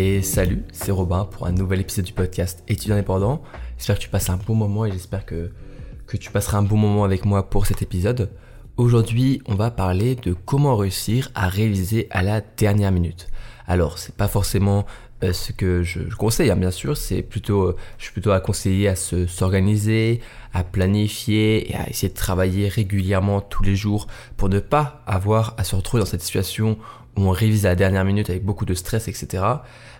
Et 0.00 0.22
salut, 0.22 0.62
c'est 0.70 0.92
Robin 0.92 1.24
pour 1.24 1.48
un 1.48 1.50
nouvel 1.50 1.80
épisode 1.80 2.04
du 2.04 2.12
podcast 2.12 2.62
Études 2.68 2.92
indépendant. 2.92 3.42
J'espère 3.76 3.96
que 3.96 4.02
tu 4.02 4.08
passes 4.08 4.30
un 4.30 4.36
bon 4.36 4.54
moment 4.54 4.86
et 4.86 4.92
j'espère 4.92 5.26
que, 5.26 5.50
tu 6.20 6.30
passeras 6.30 6.58
un 6.58 6.62
bon 6.62 6.76
moment 6.76 7.02
avec 7.02 7.24
moi 7.24 7.50
pour 7.50 7.66
cet 7.66 7.82
épisode. 7.82 8.30
Aujourd'hui, 8.76 9.42
on 9.46 9.56
va 9.56 9.72
parler 9.72 10.14
de 10.14 10.34
comment 10.34 10.76
réussir 10.76 11.32
à 11.34 11.48
réviser 11.48 12.06
à 12.12 12.22
la 12.22 12.40
dernière 12.40 12.92
minute. 12.92 13.26
Alors, 13.66 13.98
c'est 13.98 14.14
pas 14.14 14.28
forcément 14.28 14.86
euh, 15.24 15.32
ce 15.32 15.50
que 15.50 15.82
je, 15.82 15.98
conseille, 16.14 16.52
hein, 16.52 16.56
bien 16.56 16.70
sûr, 16.70 16.96
c'est 16.96 17.22
plutôt, 17.22 17.62
euh, 17.62 17.76
je 17.98 18.04
suis 18.04 18.12
plutôt 18.12 18.30
à 18.30 18.38
conseiller 18.38 18.86
à 18.86 18.94
s'organiser, 18.94 20.20
à 20.54 20.62
planifier 20.62 21.72
et 21.72 21.74
à 21.74 21.90
essayer 21.90 22.08
de 22.08 22.14
travailler 22.14 22.68
régulièrement 22.68 23.40
tous 23.40 23.64
les 23.64 23.74
jours 23.74 24.06
pour 24.36 24.48
ne 24.48 24.60
pas 24.60 25.02
avoir 25.08 25.54
à 25.58 25.64
se 25.64 25.74
retrouver 25.74 26.00
dans 26.00 26.08
cette 26.08 26.22
situation 26.22 26.78
où 27.18 27.22
on 27.22 27.30
révise 27.30 27.66
à 27.66 27.70
la 27.70 27.74
dernière 27.74 28.04
minute 28.04 28.30
avec 28.30 28.44
beaucoup 28.44 28.64
de 28.64 28.74
stress, 28.74 29.08
etc. 29.08 29.42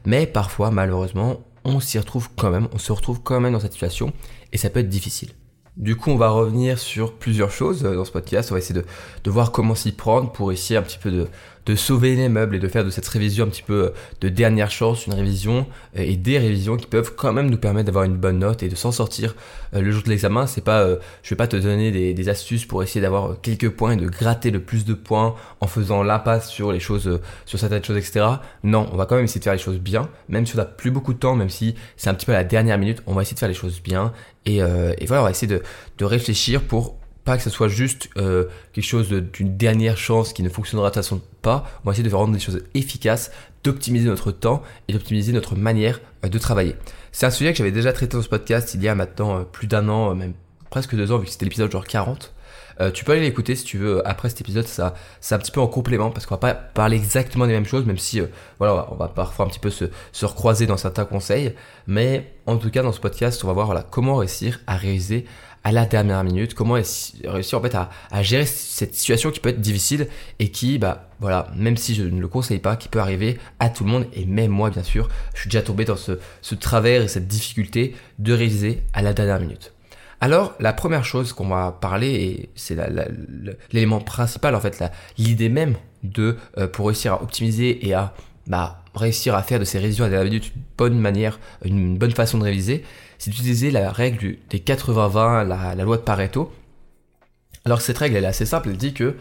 Mais 0.06 0.26
parfois, 0.26 0.70
malheureusement, 0.70 1.40
on 1.64 1.80
s'y 1.80 1.98
retrouve 1.98 2.28
quand 2.36 2.50
même, 2.50 2.68
on 2.72 2.78
se 2.78 2.92
retrouve 2.92 3.20
quand 3.22 3.40
même 3.40 3.52
dans 3.52 3.60
cette 3.60 3.72
situation 3.72 4.12
et 4.52 4.56
ça 4.56 4.70
peut 4.70 4.80
être 4.80 4.88
difficile. 4.88 5.30
Du 5.76 5.96
coup, 5.96 6.10
on 6.10 6.16
va 6.16 6.30
revenir 6.30 6.78
sur 6.78 7.14
plusieurs 7.14 7.52
choses 7.52 7.84
euh, 7.84 7.94
dans 7.94 8.04
ce 8.04 8.10
podcast. 8.10 8.50
On 8.50 8.54
va 8.54 8.58
essayer 8.58 8.80
de, 8.80 8.84
de 9.22 9.30
voir 9.30 9.52
comment 9.52 9.76
s'y 9.76 9.92
prendre 9.92 10.32
pour 10.32 10.50
essayer 10.50 10.76
un 10.76 10.82
petit 10.82 10.98
peu 10.98 11.10
de, 11.10 11.28
de 11.68 11.76
sauver 11.76 12.16
les 12.16 12.30
meubles 12.30 12.56
et 12.56 12.58
de 12.58 12.66
faire 12.66 12.82
de 12.82 12.88
cette 12.88 13.06
révision 13.06 13.44
un 13.44 13.48
petit 13.48 13.62
peu 13.62 13.84
euh, 13.84 13.90
de 14.22 14.30
dernière 14.30 14.70
chance, 14.70 15.06
une 15.06 15.12
révision 15.12 15.66
euh, 15.96 16.02
et 16.02 16.16
des 16.16 16.38
révisions 16.38 16.78
qui 16.78 16.86
peuvent 16.86 17.14
quand 17.14 17.34
même 17.34 17.50
nous 17.50 17.58
permettre 17.58 17.86
d'avoir 17.86 18.04
une 18.04 18.16
bonne 18.16 18.38
note 18.38 18.62
et 18.62 18.70
de 18.70 18.74
s'en 18.74 18.90
sortir 18.90 19.36
euh, 19.74 19.82
le 19.82 19.90
jour 19.90 20.02
de 20.02 20.08
l'examen. 20.08 20.46
C'est 20.46 20.64
pas, 20.64 20.88
je 21.22 21.30
vais 21.30 21.36
pas 21.36 21.46
te 21.46 21.56
donner 21.56 22.14
des, 22.14 22.28
astuces 22.28 22.64
pour 22.64 22.82
essayer 22.82 23.00
d'avoir 23.00 23.40
quelques 23.40 23.70
points 23.70 23.92
et 23.92 23.96
de 23.96 24.06
gratter 24.06 24.50
le 24.50 24.60
plus 24.60 24.84
de 24.84 24.94
points 24.94 25.34
en 25.60 25.66
faisant 25.66 26.02
l'impasse 26.02 26.48
sur 26.48 26.72
les 26.72 26.80
choses, 26.80 27.20
sur 27.46 27.58
certaines 27.58 27.84
choses, 27.84 27.96
etc. 27.96 28.26
Non, 28.64 28.86
on 28.92 28.96
va 28.96 29.06
quand 29.06 29.16
même 29.16 29.24
essayer 29.24 29.38
de 29.38 29.44
faire 29.44 29.54
les 29.54 29.58
choses 29.58 29.78
bien, 29.78 30.08
même 30.28 30.44
si 30.44 30.54
on 30.54 30.58
n'a 30.58 30.66
plus 30.66 30.90
beaucoup 30.90 31.14
de 31.14 31.18
temps, 31.18 31.36
même 31.36 31.48
si 31.48 31.74
c'est 31.96 32.10
un 32.10 32.14
petit 32.14 32.26
peu 32.26 32.32
à 32.32 32.36
la 32.36 32.44
dernière 32.44 32.76
minute, 32.76 33.02
on 33.06 33.14
va 33.14 33.22
essayer 33.22 33.34
de 33.34 33.38
faire 33.38 33.48
les 33.48 33.54
choses 33.54 33.80
bien 33.82 34.12
et, 34.44 34.58
voilà, 34.60 35.22
on 35.22 35.24
va 35.24 35.30
essayer 35.30 35.60
de 35.98 36.04
réfléchir 36.04 36.62
pour 36.62 36.96
pas 37.28 37.36
que 37.36 37.42
ce 37.42 37.50
soit 37.50 37.68
juste 37.68 38.08
euh, 38.16 38.46
quelque 38.72 38.86
chose 38.86 39.10
d'une 39.10 39.58
dernière 39.58 39.98
chance 39.98 40.32
qui 40.32 40.42
ne 40.42 40.48
fonctionnera 40.48 40.88
de 40.88 40.94
toute 40.94 41.02
façon 41.02 41.20
pas. 41.42 41.66
On 41.84 41.86
va 41.86 41.92
essayer 41.92 42.02
de 42.02 42.08
faire 42.08 42.20
rendre 42.20 42.32
des 42.32 42.40
choses 42.40 42.62
efficaces, 42.72 43.30
d'optimiser 43.64 44.08
notre 44.08 44.32
temps 44.32 44.62
et 44.88 44.94
d'optimiser 44.94 45.34
notre 45.34 45.54
manière 45.54 46.00
euh, 46.24 46.30
de 46.30 46.38
travailler. 46.38 46.74
C'est 47.12 47.26
un 47.26 47.30
sujet 47.30 47.52
que 47.52 47.58
j'avais 47.58 47.70
déjà 47.70 47.92
traité 47.92 48.16
dans 48.16 48.22
ce 48.22 48.30
podcast 48.30 48.72
il 48.72 48.82
y 48.82 48.88
a 48.88 48.94
maintenant 48.94 49.40
euh, 49.40 49.42
plus 49.42 49.66
d'un 49.66 49.90
an, 49.90 50.14
même 50.14 50.32
presque 50.70 50.96
deux 50.96 51.12
ans, 51.12 51.18
vu 51.18 51.26
que 51.26 51.30
c'était 51.30 51.44
l'épisode 51.44 51.70
genre 51.70 51.84
40. 51.84 52.32
tu 52.94 53.04
peux 53.04 53.12
aller 53.12 53.20
l'écouter 53.20 53.54
si 53.56 53.64
tu 53.64 53.76
veux 53.76 54.06
après 54.08 54.30
cet 54.30 54.40
épisode, 54.40 54.66
ça 54.66 54.94
c'est 55.20 55.34
un 55.34 55.38
petit 55.38 55.50
peu 55.50 55.60
en 55.60 55.66
complément 55.66 56.10
parce 56.10 56.24
qu'on 56.24 56.36
va 56.36 56.38
pas 56.38 56.54
parler 56.54 56.96
exactement 56.96 57.46
des 57.46 57.52
mêmes 57.52 57.66
choses, 57.66 57.84
même 57.84 57.98
si 57.98 58.22
voilà, 58.58 58.88
on 58.90 58.94
va 58.94 59.08
parfois 59.08 59.44
un 59.44 59.48
petit 59.48 59.58
peu 59.58 59.70
se, 59.70 59.86
se, 60.12 60.24
recroiser 60.24 60.66
dans 60.66 60.76
certains 60.78 61.04
conseils, 61.04 61.54
mais 61.86 62.32
en 62.46 62.56
tout 62.56 62.70
cas 62.70 62.82
dans 62.82 62.92
ce 62.92 63.00
podcast, 63.00 63.44
on 63.44 63.48
va 63.48 63.52
voir 63.52 63.90
comment 63.90 64.16
réussir 64.16 64.60
à 64.66 64.76
réaliser 64.76 65.26
à 65.64 65.72
la 65.72 65.86
dernière 65.86 66.22
minute, 66.24 66.54
comment 66.54 66.74
réussir 66.74 67.58
en 67.58 67.62
fait 67.62 67.74
à, 67.74 68.22
gérer 68.22 68.46
cette 68.46 68.94
situation 68.94 69.30
qui 69.30 69.40
peut 69.40 69.50
être 69.50 69.60
difficile 69.60 70.08
et 70.38 70.50
qui, 70.50 70.78
bah 70.78 71.08
voilà, 71.20 71.48
même 71.56 71.76
si 71.76 71.94
je 71.94 72.04
ne 72.04 72.20
le 72.20 72.28
conseille 72.28 72.58
pas, 72.58 72.76
qui 72.76 72.88
peut 72.88 73.00
arriver 73.00 73.38
à 73.58 73.68
tout 73.68 73.84
le 73.84 73.90
monde 73.90 74.06
et 74.12 74.24
même 74.24 74.50
moi 74.50 74.70
bien 74.70 74.82
sûr, 74.82 75.08
je 75.34 75.40
suis 75.40 75.50
déjà 75.50 75.62
tombé 75.62 75.84
dans 75.84 75.96
ce, 75.96 76.54
travers 76.54 77.02
et 77.02 77.08
cette 77.08 77.28
difficulté 77.28 77.94
de 78.18 78.32
réaliser 78.32 78.82
à 78.92 79.02
la 79.02 79.12
dernière 79.12 79.40
minute. 79.40 79.72
Alors, 80.20 80.54
la 80.58 80.72
première 80.72 81.04
chose 81.04 81.32
qu'on 81.32 81.46
va 81.46 81.78
parler, 81.80 82.08
et 82.08 82.50
c'est 82.56 82.76
l'élément 83.70 84.00
principal, 84.00 84.56
en 84.56 84.60
fait, 84.60 84.82
l'idée 85.16 85.48
même 85.48 85.76
de, 86.02 86.36
euh, 86.56 86.66
pour 86.66 86.88
réussir 86.88 87.12
à 87.12 87.22
optimiser 87.22 87.86
et 87.86 87.94
à 87.94 88.14
bah, 88.48 88.82
réussir 88.94 89.34
à 89.34 89.42
faire 89.42 89.60
de 89.60 89.64
ces 89.64 89.78
révisions 89.78 90.04
à 90.04 90.08
la 90.08 90.16
dernière 90.16 90.32
minute 90.32 90.52
une 90.54 90.62
bonne 90.76 90.98
manière, 90.98 91.38
une 91.64 91.98
bonne 91.98 92.10
façon 92.10 92.38
de 92.38 92.44
réviser, 92.44 92.82
c'est 93.18 93.30
d'utiliser 93.30 93.70
la 93.70 93.90
règle 93.90 94.36
des 94.48 94.58
80-20, 94.58 95.46
la, 95.46 95.84
loi 95.84 95.96
de 95.96 96.02
Pareto. 96.02 96.52
Alors 97.64 97.80
cette 97.80 97.98
règle, 97.98 98.16
elle 98.16 98.24
est 98.24 98.28
assez 98.28 98.46
simple, 98.46 98.70
elle 98.70 98.76
dit 98.76 98.94
que 98.94 99.16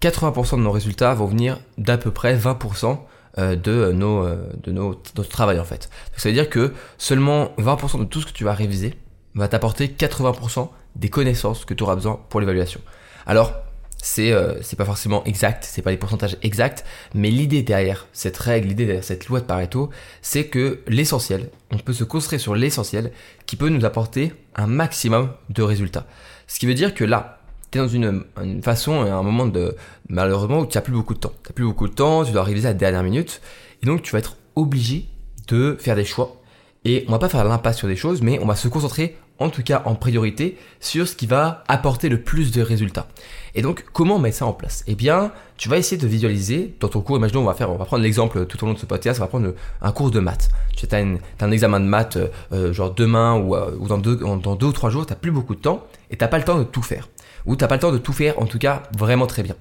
80% 0.00 0.56
de 0.56 0.62
nos 0.62 0.72
résultats 0.72 1.14
vont 1.14 1.26
venir 1.26 1.60
d'à 1.78 1.98
peu 1.98 2.10
près 2.10 2.36
20% 2.36 2.98
euh, 3.38 3.56
de, 3.56 3.92
nos, 3.92 4.24
euh, 4.24 4.50
de 4.62 4.72
nos, 4.72 5.00
notre 5.16 5.28
travail 5.28 5.58
en 5.58 5.64
fait. 5.64 5.90
ça 6.16 6.28
veut 6.28 6.34
dire 6.34 6.48
que 6.48 6.72
seulement 6.98 7.52
20% 7.58 8.00
de 8.00 8.04
tout 8.04 8.20
ce 8.20 8.26
que 8.26 8.32
tu 8.32 8.44
vas 8.44 8.54
réviser 8.54 8.94
va 9.34 9.48
t'apporter 9.48 9.88
80% 9.88 10.68
des 10.96 11.10
connaissances 11.10 11.64
que 11.64 11.74
tu 11.74 11.82
auras 11.82 11.96
besoin 11.96 12.20
pour 12.28 12.40
l'évaluation. 12.40 12.80
Alors, 13.26 13.63
c'est 14.04 14.32
euh, 14.32 14.60
pas 14.76 14.84
forcément 14.84 15.24
exact, 15.24 15.64
c'est 15.66 15.80
pas 15.80 15.90
les 15.90 15.96
pourcentages 15.96 16.36
exacts, 16.42 16.84
mais 17.14 17.30
l'idée 17.30 17.62
derrière 17.62 18.06
cette 18.12 18.36
règle, 18.36 18.68
l'idée 18.68 18.84
derrière 18.84 19.02
cette 19.02 19.28
loi 19.28 19.40
de 19.40 19.46
Pareto, 19.46 19.88
c'est 20.20 20.44
que 20.44 20.80
l'essentiel, 20.88 21.48
on 21.72 21.78
peut 21.78 21.94
se 21.94 22.04
construire 22.04 22.38
sur 22.38 22.54
l'essentiel 22.54 23.12
qui 23.46 23.56
peut 23.56 23.70
nous 23.70 23.86
apporter 23.86 24.34
un 24.56 24.66
maximum 24.66 25.30
de 25.48 25.62
résultats. 25.62 26.06
Ce 26.48 26.58
qui 26.58 26.66
veut 26.66 26.74
dire 26.74 26.92
que 26.92 27.02
là, 27.02 27.38
tu 27.70 27.78
es 27.78 27.80
dans 27.80 27.88
une, 27.88 28.24
une 28.42 28.62
façon, 28.62 29.00
un 29.00 29.22
moment 29.22 29.46
de 29.46 29.74
malheureusement 30.10 30.60
où 30.60 30.66
tu 30.66 30.76
n'as 30.76 30.82
plus 30.82 30.92
beaucoup 30.92 31.14
de 31.14 31.20
temps. 31.20 31.32
Tu 31.42 31.48
n'as 31.48 31.54
plus 31.54 31.64
beaucoup 31.64 31.88
de 31.88 31.94
temps, 31.94 32.26
tu 32.26 32.32
dois 32.32 32.44
réviser 32.44 32.68
à 32.68 32.72
la 32.72 32.78
dernière 32.78 33.04
minute, 33.04 33.40
et 33.82 33.86
donc 33.86 34.02
tu 34.02 34.12
vas 34.12 34.18
être 34.18 34.36
obligé 34.54 35.06
de 35.48 35.78
faire 35.80 35.96
des 35.96 36.04
choix. 36.04 36.42
Et 36.84 37.06
on 37.08 37.12
va 37.12 37.18
pas 37.18 37.30
faire 37.30 37.42
l'impasse 37.42 37.78
sur 37.78 37.88
des 37.88 37.96
choses, 37.96 38.20
mais 38.20 38.38
on 38.42 38.46
va 38.46 38.54
se 38.54 38.68
concentrer 38.68 39.16
en 39.38 39.48
tout 39.50 39.62
cas 39.62 39.82
en 39.84 39.94
priorité, 39.94 40.56
sur 40.80 41.08
ce 41.08 41.16
qui 41.16 41.26
va 41.26 41.64
apporter 41.68 42.08
le 42.08 42.20
plus 42.20 42.52
de 42.52 42.62
résultats. 42.62 43.08
Et 43.54 43.62
donc, 43.62 43.84
comment 43.92 44.18
mettre 44.18 44.38
ça 44.38 44.46
en 44.46 44.52
place? 44.52 44.84
Eh 44.86 44.94
bien, 44.94 45.32
tu 45.56 45.68
vas 45.68 45.76
essayer 45.76 46.00
de 46.00 46.06
visualiser 46.06 46.74
dans 46.80 46.88
ton 46.88 47.00
cours. 47.00 47.16
Imaginons, 47.16 47.42
on 47.42 47.44
va 47.44 47.54
faire, 47.54 47.70
on 47.70 47.76
va 47.76 47.84
prendre 47.84 48.02
l'exemple 48.02 48.46
tout 48.46 48.62
au 48.62 48.66
long 48.66 48.74
de 48.74 48.78
ce 48.78 48.86
podcast, 48.86 49.20
on 49.20 49.24
va 49.24 49.28
prendre 49.28 49.54
un 49.80 49.92
cours 49.92 50.10
de 50.10 50.20
maths. 50.20 50.50
Tu 50.76 50.86
as, 50.90 50.98
un 51.40 51.50
examen 51.50 51.80
de 51.80 51.86
maths, 51.86 52.18
euh, 52.52 52.72
genre 52.72 52.92
demain 52.92 53.36
ou, 53.36 53.54
euh, 53.54 53.76
ou 53.78 53.88
dans, 53.88 53.98
deux, 53.98 54.16
dans 54.16 54.56
deux 54.56 54.66
ou 54.66 54.72
trois 54.72 54.90
jours, 54.90 55.06
tu 55.06 55.12
n'as 55.12 55.18
plus 55.18 55.30
beaucoup 55.30 55.54
de 55.54 55.60
temps 55.60 55.86
et 56.10 56.16
tu 56.16 56.24
n'as 56.24 56.28
pas 56.28 56.38
le 56.38 56.44
temps 56.44 56.58
de 56.58 56.64
tout 56.64 56.82
faire. 56.82 57.08
Ou 57.46 57.56
tu 57.56 57.62
n'as 57.62 57.68
pas 57.68 57.76
le 57.76 57.80
temps 57.80 57.92
de 57.92 57.98
tout 57.98 58.12
faire, 58.12 58.40
en 58.40 58.46
tout 58.46 58.58
cas, 58.58 58.82
vraiment 58.96 59.26
très 59.26 59.42
bien. 59.42 59.54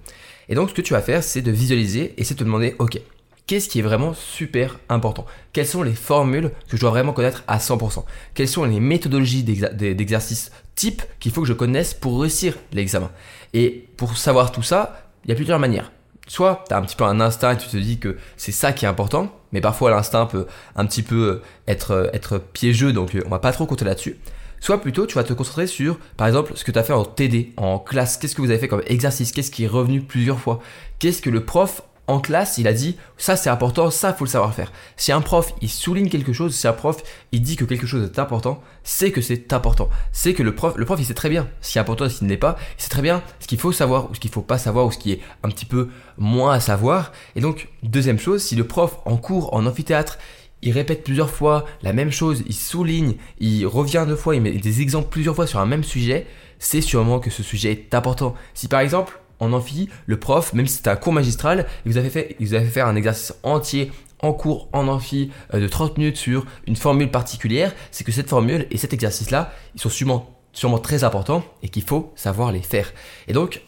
Et 0.50 0.56
donc, 0.56 0.70
ce 0.70 0.74
que 0.74 0.82
tu 0.82 0.94
vas 0.94 1.02
faire, 1.02 1.24
c'est 1.24 1.42
de 1.42 1.52
visualiser 1.52 2.14
et 2.18 2.24
c'est 2.24 2.34
de 2.34 2.40
te 2.40 2.44
demander, 2.44 2.76
ok, 2.80 3.00
Qu'est-ce 3.46 3.68
qui 3.68 3.80
est 3.80 3.84
vraiment 3.84 4.14
super 4.14 4.80
important? 4.88 5.26
Quelles 5.52 5.68
sont 5.68 5.84
les 5.84 5.94
formules 5.94 6.52
que 6.70 6.78
je 6.78 6.82
dois 6.82 6.92
vraiment 6.92 7.12
connaître 7.12 7.44
à 7.48 7.58
100% 7.58 8.06
Quelles 8.34 8.48
sont 8.48 8.64
les 8.64 8.80
méthodologies 8.80 9.44
d'exercice 9.44 10.52
type 10.76 11.02
qu'il 11.20 11.34
faut 11.34 11.42
que 11.42 11.48
je 11.48 11.54
connaisse 11.54 11.94
pour 11.94 12.22
réussir 12.22 12.56
l'examen? 12.72 13.12
Et 13.54 13.90
pour 13.98 14.18
savoir 14.18 14.54
tout 14.54 14.64
ça, 14.64 15.10
il 15.26 15.30
y 15.30 15.34
a 15.34 15.36
plusieurs 15.36 15.60
manières. 15.60 15.92
Soit 16.28 16.64
tu 16.70 16.74
as 16.74 16.78
un 16.78 16.84
petit 16.84 16.96
peu 16.96 17.04
un 17.04 17.20
instinct 17.20 17.52
et 17.52 17.58
tu 17.58 17.68
te 17.68 17.76
dis 17.76 18.00
que 18.00 18.18
c'est 18.38 18.54
ça 18.54 18.72
qui 18.72 18.86
est 18.86 18.88
important, 18.88 19.38
mais 19.52 19.60
parfois 19.60 19.92
l'instinct 19.92 20.26
peut 20.26 20.48
un 20.78 20.86
petit 20.86 21.04
peu 21.04 21.42
être, 21.68 22.10
être 22.14 22.38
piégeux, 22.38 22.94
donc 22.94 23.12
on 23.26 23.30
va 23.30 23.40
pas 23.40 23.52
trop 23.52 23.66
compter 23.66 23.84
là-dessus. 23.84 24.18
Soit 24.62 24.80
plutôt 24.80 25.06
tu 25.06 25.16
vas 25.16 25.26
te 25.26 25.34
concentrer 25.34 25.68
sur, 25.68 26.00
par 26.16 26.28
exemple, 26.28 26.54
ce 26.56 26.64
que 26.64 26.72
tu 26.72 26.80
as 26.80 26.84
fait 26.84 26.94
en 26.94 27.04
TD, 27.04 27.52
en 27.58 27.78
classe, 27.78 28.16
qu'est-ce 28.16 28.36
que 28.36 28.42
vous 28.42 28.52
avez 28.52 28.60
fait 28.60 28.70
comme 28.70 28.84
exercice, 28.88 29.34
qu'est-ce 29.34 29.52
qui 29.52 29.66
est 29.66 29.68
revenu 29.68 30.00
plusieurs 30.00 30.40
fois, 30.40 30.62
qu'est-ce 31.00 31.22
que 31.22 31.30
le 31.30 31.44
prof 31.44 31.82
en 32.08 32.20
classe, 32.20 32.58
il 32.58 32.68
a 32.68 32.74
dit 32.74 32.98
ça 33.18 33.36
c'est 33.36 33.50
important, 33.50 33.90
ça 33.90 34.14
faut 34.14 34.26
le 34.26 34.30
savoir 34.30 34.54
faire. 34.54 34.72
Si 34.98 35.12
un 35.12 35.22
prof 35.22 35.54
il 35.62 35.70
souligne 35.70 36.10
quelque 36.10 36.34
chose, 36.34 36.54
si 36.54 36.68
un 36.68 36.74
prof 36.74 37.02
il 37.32 37.42
dit 37.42 37.56
que 37.56 37.66
quelque 37.66 37.88
chose 37.88 38.04
est 38.04 38.20
important, 38.20 38.62
c'est 38.84 39.12
que 39.12 39.22
c'est 39.22 39.54
important. 39.54 39.90
C'est 40.12 40.34
que 40.34 40.44
le 40.44 40.54
prof, 40.54 40.76
le 40.76 40.86
prof 40.86 41.00
il 41.00 41.06
sait 41.06 41.14
très 41.14 41.30
bien 41.30 41.48
ce 41.62 41.72
qui 41.72 41.78
est 41.78 41.82
important 41.82 42.06
et 42.06 42.10
ce 42.10 42.20
qui 42.20 42.26
ne 42.26 42.30
l'est 42.30 42.38
pas. 42.38 42.58
Il 42.78 42.84
sait 42.84 42.90
très 42.90 43.02
bien 43.02 43.24
ce 43.40 43.48
qu'il 43.48 43.60
faut 43.60 43.72
savoir 43.72 44.10
ou 44.10 44.16
ce 44.16 44.20
qu'il 44.20 44.32
faut 44.32 44.42
pas 44.42 44.58
savoir 44.58 44.86
ou 44.86 44.92
ce 44.92 44.98
qui 44.98 45.12
est 45.14 45.22
un 45.44 45.50
petit 45.50 45.66
peu 45.66 45.90
moins 46.18 46.54
à 46.54 46.60
savoir. 46.60 47.14
Et 47.36 47.42
donc 47.42 47.70
deuxième 47.84 48.20
chose, 48.20 48.44
si 48.44 48.56
le 48.56 48.68
prof 48.68 48.98
en 49.06 49.18
cours, 49.18 49.54
en 49.54 49.66
amphithéâtre, 49.66 50.18
il 50.62 50.72
répète 50.72 51.04
plusieurs 51.04 51.30
fois 51.30 51.66
la 51.84 51.94
même 51.94 52.12
chose, 52.12 52.44
il 52.48 52.54
souligne, 52.54 53.16
il 53.40 53.66
revient 53.66 54.06
deux 54.08 54.16
fois, 54.16 54.36
il 54.36 54.42
met 54.42 54.52
des 54.52 54.82
exemples 54.82 55.10
plusieurs 55.10 55.36
fois 55.36 55.46
sur 55.46 55.60
un 55.60 55.66
même 55.66 55.84
sujet, 55.84 56.26
c'est 56.58 56.82
sûrement 56.82 57.20
que 57.20 57.30
ce 57.30 57.44
sujet 57.44 57.72
est 57.72 57.94
important. 57.94 58.34
Si 58.54 58.68
par 58.68 58.80
exemple 58.80 59.20
en 59.44 59.54
amphi, 59.54 59.90
le 60.06 60.18
prof, 60.18 60.54
même 60.54 60.68
si 60.68 60.78
c'était 60.78 60.90
un 60.90 60.96
cours 60.96 61.14
magistral, 61.14 61.66
il 61.86 61.92
vous 61.92 61.98
avait 61.98 62.10
fait, 62.10 62.36
vous 62.40 62.48
fait 62.48 62.82
un 62.82 62.96
exercice 62.96 63.34
entier 63.44 63.92
en 64.24 64.34
cours, 64.34 64.70
en 64.72 64.88
amphi, 64.88 65.32
euh, 65.54 65.60
de 65.60 65.68
30 65.68 65.98
minutes 65.98 66.18
sur 66.18 66.46
une 66.66 66.78
formule 66.78 67.12
particulière, 67.12 67.74
c'est 67.92 68.04
que 68.04 68.12
cette 68.12 68.30
formule 68.30 68.66
et 68.72 68.78
cet 68.78 68.94
exercice-là, 68.94 69.54
ils 69.76 69.82
sont 69.82 69.90
sûrement, 69.90 70.40
sûrement 70.54 70.80
très 70.80 71.04
importants 71.04 71.44
et 71.62 71.70
qu'il 71.70 71.84
faut 71.84 72.14
savoir 72.16 72.52
les 72.52 72.62
faire. 72.62 72.94
Et 73.28 73.34
donc, 73.34 73.62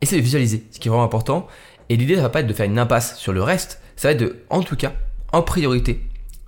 essayez 0.00 0.20
de 0.20 0.24
visualiser 0.24 0.64
ce 0.70 0.80
qui 0.80 0.88
est 0.88 0.90
vraiment 0.90 1.04
important. 1.04 1.46
Et 1.90 1.96
l'idée, 1.96 2.16
ça 2.16 2.22
va 2.22 2.30
pas 2.30 2.40
être 2.40 2.46
de 2.46 2.54
faire 2.54 2.66
une 2.66 2.78
impasse 2.78 3.18
sur 3.18 3.32
le 3.32 3.42
reste, 3.42 3.80
ça 3.96 4.08
va 4.08 4.12
être 4.12 4.20
de, 4.20 4.42
en 4.48 4.62
tout 4.62 4.76
cas, 4.76 4.94
en 5.32 5.42
priorité, 5.42 6.00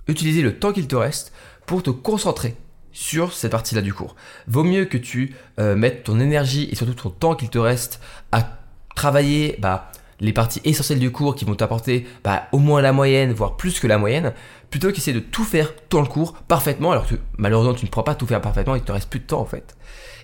utiliser 0.07 0.41
le 0.41 0.57
temps 0.57 0.73
qu'il 0.73 0.87
te 0.87 0.95
reste 0.95 1.31
pour 1.67 1.83
te 1.83 1.91
concentrer 1.91 2.55
sur 2.91 3.33
cette 3.33 3.51
partie-là 3.51 3.81
du 3.81 3.93
cours. 3.93 4.15
Vaut 4.47 4.63
mieux 4.63 4.85
que 4.85 4.97
tu 4.97 5.35
euh, 5.59 5.75
mettes 5.75 6.03
ton 6.03 6.19
énergie 6.19 6.69
et 6.71 6.75
surtout 6.75 6.93
ton 6.93 7.09
temps 7.09 7.35
qu'il 7.35 7.49
te 7.49 7.57
reste 7.57 7.99
à 8.31 8.62
travailler 8.95 9.55
bah, 9.59 9.91
les 10.19 10.33
parties 10.33 10.61
essentielles 10.63 10.99
du 10.99 11.11
cours 11.11 11.35
qui 11.35 11.45
vont 11.45 11.55
t'apporter 11.55 12.07
bah, 12.23 12.43
au 12.51 12.59
moins 12.59 12.81
la 12.81 12.93
moyenne, 12.93 13.33
voire 13.33 13.57
plus 13.57 13.79
que 13.79 13.87
la 13.87 13.97
moyenne, 13.97 14.33
plutôt 14.69 14.91
qu'essayer 14.91 15.13
de 15.13 15.23
tout 15.23 15.43
faire 15.43 15.73
dans 15.89 16.01
le 16.01 16.07
cours 16.07 16.33
parfaitement, 16.33 16.91
alors 16.91 17.07
que 17.07 17.15
malheureusement 17.37 17.73
tu 17.73 17.85
ne 17.85 17.89
pourras 17.89 18.03
pas 18.03 18.15
tout 18.15 18.27
faire 18.27 18.41
parfaitement, 18.41 18.75
il 18.75 18.81
te 18.81 18.91
reste 18.91 19.09
plus 19.09 19.19
de 19.19 19.25
temps 19.25 19.41
en 19.41 19.45
fait. 19.45 19.75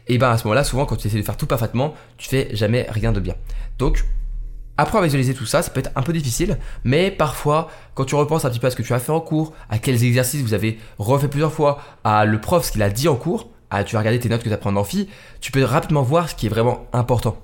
Et 0.08 0.18
ben 0.18 0.30
à 0.30 0.38
ce 0.38 0.46
moment-là, 0.46 0.64
souvent 0.64 0.86
quand 0.86 0.96
tu 0.96 1.08
essaies 1.08 1.18
de 1.18 1.24
faire 1.24 1.38
tout 1.38 1.48
parfaitement, 1.48 1.94
tu 2.18 2.30
fais 2.30 2.50
jamais 2.54 2.88
rien 2.90 3.12
de 3.12 3.20
bien. 3.20 3.36
Donc 3.78 4.06
Apprendre 4.80 5.04
à 5.04 5.08
visualiser 5.08 5.34
tout 5.34 5.46
ça, 5.46 5.62
ça 5.62 5.72
peut 5.72 5.82
être 5.82 5.92
un 5.98 6.02
peu 6.02 6.14
difficile, 6.14 6.58
mais 6.86 7.12
parfois, 7.12 7.70
quand 7.96 8.06
tu 8.06 8.16
repenses 8.16 8.46
un 8.46 8.50
petit 8.50 8.60
peu 8.60 8.68
à 8.68 8.72
ce 8.72 8.78
que 8.78 8.82
tu 8.82 8.94
as 8.94 9.00
fait 9.00 9.12
en 9.12 9.20
cours, 9.20 9.52
à 9.70 9.78
quels 9.78 10.06
exercices 10.06 10.42
vous 10.42 10.54
avez 10.54 10.80
refait 10.98 11.28
plusieurs 11.28 11.52
fois, 11.52 11.82
à 12.06 12.24
le 12.24 12.40
prof, 12.40 12.64
ce 12.64 12.72
qu'il 12.72 12.82
a 12.82 12.90
dit 12.90 13.10
en 13.10 13.18
cours, 13.18 13.50
à 13.72 13.84
tu 13.84 13.96
vas 13.96 14.00
regarder 14.00 14.20
tes 14.20 14.30
notes 14.30 14.42
que 14.42 14.48
tu 14.48 14.54
apprends 14.54 14.70
en 14.70 14.78
amphi, 14.78 15.10
tu 15.42 15.52
peux 15.52 15.66
rapidement 15.66 16.02
voir 16.02 16.30
ce 16.30 16.36
qui 16.36 16.46
est 16.46 16.50
vraiment 16.50 16.88
important. 16.94 17.38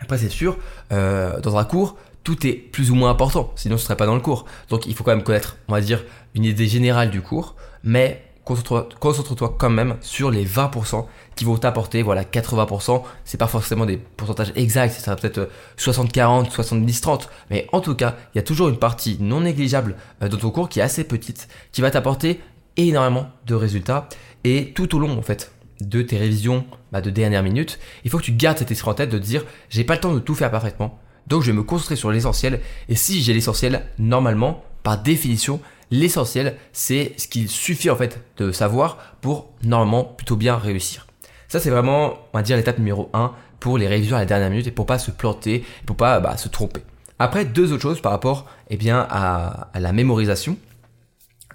Après, 0.00 0.18
c'est 0.18 0.28
sûr, 0.28 0.56
euh, 0.92 1.40
dans 1.40 1.56
un 1.56 1.64
cours, 1.64 1.96
tout 2.24 2.46
est 2.46 2.52
plus 2.52 2.90
ou 2.90 2.94
moins 2.94 3.10
important, 3.10 3.52
sinon 3.56 3.76
ce 3.78 3.84
serait 3.84 3.96
pas 3.96 4.06
dans 4.06 4.14
le 4.14 4.20
cours. 4.20 4.44
Donc 4.68 4.86
il 4.86 4.94
faut 4.94 5.04
quand 5.04 5.14
même 5.14 5.22
connaître, 5.22 5.56
on 5.68 5.72
va 5.72 5.80
dire, 5.80 6.04
une 6.34 6.44
idée 6.44 6.66
générale 6.66 7.10
du 7.10 7.22
cours, 7.22 7.56
mais 7.82 8.24
concentre-toi 8.44 9.54
quand 9.58 9.70
même 9.70 9.96
sur 10.00 10.30
les 10.30 10.44
20% 10.44 11.06
qui 11.36 11.44
vont 11.44 11.56
t'apporter, 11.56 12.02
voilà, 12.02 12.24
80%, 12.24 13.02
c'est 13.24 13.38
pas 13.38 13.46
forcément 13.46 13.86
des 13.86 13.96
pourcentages 13.96 14.52
exacts, 14.56 14.94
ça 14.94 15.00
sera 15.00 15.16
peut-être 15.16 15.48
60-40, 15.78 16.50
70-30, 16.50 17.28
mais 17.50 17.66
en 17.72 17.80
tout 17.80 17.94
cas, 17.94 18.16
il 18.34 18.38
y 18.38 18.40
a 18.40 18.42
toujours 18.42 18.68
une 18.68 18.78
partie 18.78 19.18
non 19.20 19.42
négligeable 19.42 19.96
euh, 20.22 20.28
dans 20.28 20.36
ton 20.36 20.50
cours 20.50 20.68
qui 20.68 20.80
est 20.80 20.82
assez 20.82 21.04
petite, 21.04 21.48
qui 21.72 21.80
va 21.80 21.90
t'apporter 21.90 22.40
énormément 22.76 23.28
de 23.46 23.54
résultats, 23.54 24.08
et 24.44 24.72
tout 24.72 24.94
au 24.96 24.98
long, 24.98 25.16
en 25.16 25.22
fait, 25.22 25.52
de 25.80 26.02
tes 26.02 26.18
révisions 26.18 26.64
bah, 26.92 27.00
de 27.00 27.10
dernière 27.10 27.42
minute, 27.42 27.78
il 28.04 28.10
faut 28.10 28.18
que 28.18 28.24
tu 28.24 28.32
gardes 28.32 28.58
cet 28.58 28.70
esprit 28.70 28.90
en 28.90 28.94
tête 28.94 29.10
de 29.10 29.18
te 29.18 29.24
dire, 29.24 29.44
j'ai 29.68 29.84
pas 29.84 29.94
le 29.94 30.00
temps 30.00 30.14
de 30.14 30.18
tout 30.18 30.34
faire 30.34 30.50
parfaitement, 30.50 30.98
donc 31.26 31.42
je 31.42 31.50
vais 31.50 31.56
me 31.56 31.62
concentrer 31.62 31.96
sur 31.96 32.10
l'essentiel, 32.10 32.60
et 32.88 32.94
si 32.94 33.22
j'ai 33.22 33.32
l'essentiel, 33.32 33.82
normalement, 33.98 34.64
par 34.82 35.02
définition, 35.02 35.60
L'essentiel, 35.90 36.56
c'est 36.72 37.14
ce 37.16 37.26
qu'il 37.26 37.48
suffit 37.48 37.90
en 37.90 37.96
fait 37.96 38.20
de 38.36 38.52
savoir 38.52 38.98
pour 39.20 39.48
normalement 39.64 40.04
plutôt 40.04 40.36
bien 40.36 40.56
réussir. 40.56 41.06
Ça, 41.48 41.58
c'est 41.58 41.70
vraiment, 41.70 42.14
on 42.32 42.38
va 42.38 42.42
dire, 42.42 42.56
l'étape 42.56 42.78
numéro 42.78 43.10
1 43.12 43.32
pour 43.58 43.76
les 43.76 43.88
révisions 43.88 44.16
à 44.16 44.20
la 44.20 44.24
dernière 44.24 44.50
minute 44.50 44.68
et 44.68 44.70
pour 44.70 44.86
pas 44.86 45.00
se 45.00 45.10
planter, 45.10 45.64
pour 45.86 45.96
pas 45.96 46.20
bah, 46.20 46.36
se 46.36 46.48
tromper. 46.48 46.82
Après, 47.18 47.44
deux 47.44 47.72
autres 47.72 47.82
choses 47.82 48.00
par 48.00 48.12
rapport 48.12 48.46
eh 48.70 48.76
bien, 48.76 49.04
à, 49.10 49.68
la 49.74 49.92
mémorisation. 49.92 50.56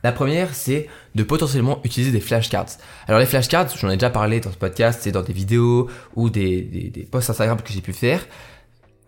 La 0.06 0.12
première, 0.12 0.54
c'est 0.54 0.88
de 1.16 1.24
potentiellement 1.24 1.82
utiliser 1.84 2.12
des 2.12 2.20
flashcards. 2.20 2.78
Alors 3.08 3.20
les 3.20 3.26
flashcards, 3.26 3.76
j'en 3.76 3.90
ai 3.90 3.96
déjà 3.96 4.12
parlé 4.12 4.40
dans 4.40 4.52
ce 4.52 4.56
podcast, 4.56 5.00
c'est 5.02 5.12
dans 5.12 5.24
des 5.24 5.34
vidéos 5.34 5.90
ou 6.16 6.30
des, 6.30 7.08
posts 7.10 7.32
Instagram 7.32 7.60
que 7.60 7.74
j'ai 7.74 7.82
pu 7.82 7.92
faire. 7.92 8.24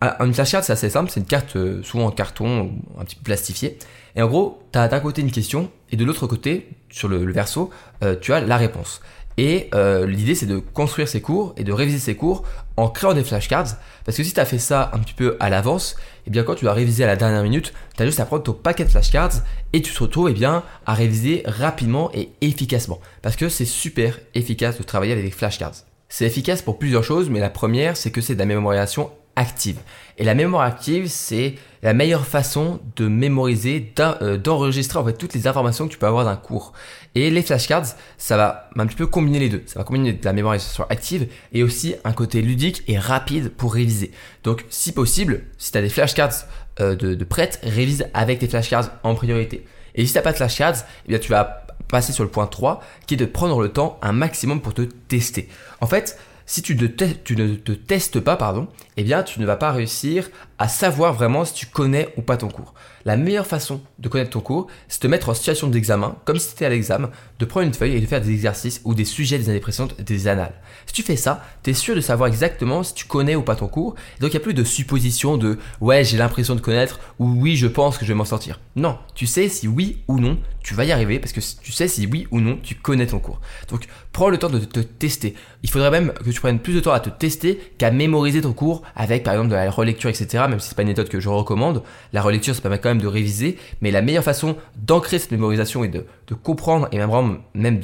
Une 0.02 0.34
flashcard, 0.34 0.64
c'est 0.64 0.72
assez 0.72 0.90
simple, 0.90 1.08
c'est 1.08 1.20
une 1.20 1.26
carte 1.26 1.54
euh, 1.54 1.84
souvent 1.84 2.06
en 2.06 2.10
carton 2.10 2.62
ou 2.96 3.00
un 3.00 3.04
petit 3.04 3.14
peu 3.14 3.22
plastifiée. 3.22 3.78
Et 4.16 4.22
en 4.22 4.26
gros, 4.26 4.60
tu 4.72 4.78
as 4.80 4.88
d'un 4.88 4.98
côté 4.98 5.22
une 5.22 5.30
question 5.30 5.70
et 5.92 5.96
de 5.96 6.04
l'autre 6.04 6.26
côté, 6.26 6.68
sur 6.90 7.06
le, 7.06 7.30
verso, 7.30 7.70
euh, 8.02 8.16
tu 8.20 8.32
as 8.32 8.40
la 8.40 8.56
réponse. 8.56 9.00
Et 9.38 9.70
euh, 9.72 10.04
l'idée, 10.04 10.34
c'est 10.34 10.46
de 10.46 10.58
construire 10.58 11.08
ces 11.08 11.20
cours 11.20 11.54
et 11.56 11.62
de 11.62 11.72
réviser 11.72 12.00
ces 12.00 12.16
cours 12.16 12.42
en 12.76 12.88
créant 12.88 13.14
des 13.14 13.22
flashcards. 13.22 13.76
Parce 14.04 14.16
que 14.16 14.24
si 14.24 14.34
tu 14.34 14.40
as 14.40 14.44
fait 14.44 14.58
ça 14.58 14.90
un 14.92 14.98
petit 14.98 15.14
peu 15.14 15.36
à 15.38 15.48
l'avance, 15.48 15.94
eh 16.26 16.30
bien 16.30 16.42
quand 16.42 16.56
tu 16.56 16.64
vas 16.64 16.72
réviser 16.72 17.04
à 17.04 17.06
la 17.06 17.14
dernière 17.14 17.44
minute, 17.44 17.72
tu 17.96 18.02
as 18.02 18.06
juste 18.06 18.18
à 18.18 18.24
prendre 18.24 18.42
ton 18.42 18.52
paquet 18.52 18.84
de 18.84 18.90
flashcards 18.90 19.44
et 19.72 19.80
tu 19.80 19.94
te 19.94 20.02
retrouves 20.02 20.28
eh 20.28 20.34
bien, 20.34 20.64
à 20.86 20.94
réviser 20.94 21.44
rapidement 21.46 22.10
et 22.14 22.30
efficacement. 22.40 23.00
Parce 23.22 23.36
que 23.36 23.48
c'est 23.48 23.64
super 23.64 24.18
efficace 24.34 24.76
de 24.76 24.82
travailler 24.82 25.12
avec 25.12 25.24
des 25.24 25.30
flashcards. 25.30 25.84
C'est 26.08 26.26
efficace 26.26 26.60
pour 26.60 26.78
plusieurs 26.78 27.04
choses, 27.04 27.30
mais 27.30 27.38
la 27.38 27.50
première, 27.50 27.96
c'est 27.96 28.10
que 28.10 28.20
c'est 28.20 28.34
de 28.34 28.40
la 28.40 28.46
mémorisation 28.46 29.10
active. 29.38 29.78
Et 30.18 30.24
la 30.24 30.34
mémoire 30.34 30.62
active, 30.62 31.06
c'est 31.06 31.54
la 31.82 31.94
meilleure 31.94 32.26
façon 32.26 32.80
de 32.96 33.06
mémoriser, 33.06 33.92
euh, 34.00 34.36
d'enregistrer 34.36 34.98
en 34.98 35.04
fait 35.04 35.12
toutes 35.12 35.32
les 35.32 35.46
informations 35.46 35.86
que 35.86 35.92
tu 35.92 35.98
peux 35.98 36.06
avoir 36.06 36.24
d'un 36.24 36.36
cours. 36.36 36.72
Et 37.14 37.30
les 37.30 37.42
flashcards, 37.42 37.86
ça 38.18 38.36
va 38.36 38.68
un 38.76 38.86
petit 38.86 38.96
peu 38.96 39.06
combiner 39.06 39.38
les 39.38 39.48
deux. 39.48 39.62
Ça 39.66 39.78
va 39.78 39.84
combiner 39.84 40.12
de 40.12 40.24
la 40.24 40.32
mémorisation 40.32 40.84
active 40.90 41.28
et 41.52 41.62
aussi 41.62 41.94
un 42.04 42.12
côté 42.12 42.42
ludique 42.42 42.82
et 42.88 42.98
rapide 42.98 43.50
pour 43.50 43.74
réviser. 43.74 44.10
Donc, 44.42 44.64
si 44.70 44.90
possible, 44.90 45.44
si 45.56 45.70
tu 45.70 45.78
as 45.78 45.82
des 45.82 45.88
flashcards 45.88 46.46
euh, 46.80 46.96
de, 46.96 47.24
prête, 47.24 47.60
révise 47.62 48.08
avec 48.12 48.40
tes 48.40 48.48
flashcards 48.48 48.90
en 49.04 49.14
priorité. 49.14 49.64
Et 49.94 50.04
si 50.04 50.12
tu 50.12 50.18
n'as 50.18 50.22
pas 50.22 50.32
de 50.32 50.36
flashcards, 50.36 50.84
eh 51.06 51.08
bien 51.08 51.18
tu 51.18 51.30
vas 51.30 51.64
passer 51.86 52.12
sur 52.12 52.24
le 52.24 52.30
point 52.30 52.46
3 52.46 52.82
qui 53.06 53.14
est 53.14 53.16
de 53.16 53.24
prendre 53.24 53.60
le 53.60 53.70
temps 53.70 53.98
un 54.02 54.12
maximum 54.12 54.60
pour 54.60 54.74
te 54.74 54.82
tester. 54.82 55.48
En 55.80 55.86
fait, 55.86 56.18
si 56.48 56.62
tu, 56.62 56.74
ne 56.74 56.86
te 56.86 57.72
testes 57.72 58.20
pas, 58.20 58.36
pardon, 58.36 58.68
eh 58.96 59.04
bien, 59.04 59.22
tu 59.22 59.38
ne 59.38 59.44
vas 59.44 59.56
pas 59.56 59.70
réussir 59.70 60.30
à 60.58 60.68
savoir 60.68 61.14
vraiment 61.14 61.44
si 61.44 61.54
tu 61.54 61.66
connais 61.66 62.12
ou 62.16 62.22
pas 62.22 62.36
ton 62.36 62.48
cours. 62.48 62.74
La 63.04 63.16
meilleure 63.16 63.46
façon 63.46 63.80
de 63.98 64.08
connaître 64.08 64.30
ton 64.30 64.40
cours, 64.40 64.66
c'est 64.88 65.00
de 65.00 65.06
te 65.06 65.10
mettre 65.10 65.28
en 65.28 65.34
situation 65.34 65.68
d'examen, 65.68 66.16
comme 66.24 66.38
si 66.38 66.48
tu 66.48 66.54
étais 66.54 66.66
à 66.66 66.68
l'examen, 66.68 67.10
de 67.38 67.44
prendre 67.44 67.66
une 67.66 67.72
feuille 67.72 67.94
et 67.94 68.00
de 68.00 68.06
faire 68.06 68.20
des 68.20 68.32
exercices 68.32 68.80
ou 68.84 68.94
des 68.94 69.04
sujets 69.04 69.38
des 69.38 69.48
années 69.48 69.60
précédentes, 69.60 70.00
des 70.00 70.28
annales. 70.28 70.54
Si 70.86 70.92
tu 70.92 71.02
fais 71.02 71.16
ça, 71.16 71.44
tu 71.62 71.70
es 71.70 71.74
sûr 71.74 71.94
de 71.94 72.00
savoir 72.00 72.28
exactement 72.28 72.82
si 72.82 72.94
tu 72.94 73.06
connais 73.06 73.36
ou 73.36 73.42
pas 73.42 73.56
ton 73.56 73.68
cours. 73.68 73.94
donc, 74.20 74.30
il 74.30 74.36
n'y 74.36 74.36
a 74.36 74.40
plus 74.40 74.54
de 74.54 74.64
supposition 74.64 75.36
de 75.36 75.58
ouais, 75.80 76.04
j'ai 76.04 76.18
l'impression 76.18 76.54
de 76.54 76.60
connaître 76.60 76.98
ou 77.18 77.30
oui, 77.30 77.56
je 77.56 77.66
pense 77.66 77.96
que 77.96 78.04
je 78.04 78.12
vais 78.12 78.16
m'en 78.16 78.24
sortir. 78.24 78.60
Non, 78.76 78.98
tu 79.14 79.26
sais 79.26 79.48
si 79.48 79.68
oui 79.68 80.02
ou 80.08 80.18
non 80.18 80.38
tu 80.62 80.74
vas 80.74 80.84
y 80.84 80.92
arriver 80.92 81.18
parce 81.18 81.32
que 81.32 81.40
tu 81.62 81.72
sais 81.72 81.88
si 81.88 82.06
oui 82.06 82.26
ou 82.30 82.40
non 82.40 82.58
tu 82.62 82.74
connais 82.74 83.06
ton 83.06 83.20
cours. 83.20 83.40
Donc, 83.70 83.86
prends 84.12 84.28
le 84.28 84.36
temps 84.36 84.50
de 84.50 84.58
te 84.58 84.80
tester. 84.80 85.34
Il 85.62 85.70
faudrait 85.70 85.90
même 85.90 86.12
que 86.12 86.28
tu 86.28 86.40
prennes 86.40 86.58
plus 86.58 86.74
de 86.74 86.80
temps 86.80 86.92
à 86.92 87.00
te 87.00 87.08
tester 87.08 87.58
qu'à 87.78 87.90
mémoriser 87.90 88.42
ton 88.42 88.52
cours 88.52 88.82
avec 88.94 89.22
par 89.22 89.32
exemple 89.32 89.48
de 89.48 89.54
la 89.54 89.70
relecture, 89.70 90.10
etc. 90.10 90.44
Même 90.48 90.60
si 90.60 90.68
c'est 90.68 90.74
pas 90.74 90.82
une 90.82 90.88
méthode 90.88 91.08
que 91.08 91.20
je 91.20 91.28
recommande. 91.28 91.82
La 92.12 92.22
relecture, 92.22 92.54
ça 92.54 92.60
permet 92.60 92.78
quand 92.78 92.88
même 92.88 93.00
de 93.00 93.06
réviser, 93.06 93.58
mais 93.80 93.90
la 93.90 94.02
meilleure 94.02 94.24
façon 94.24 94.56
d'ancrer 94.76 95.18
cette 95.18 95.30
mémorisation 95.30 95.84
et 95.84 95.88
de, 95.88 96.04
comprendre 96.42 96.88
et 96.92 96.98
même, 96.98 97.80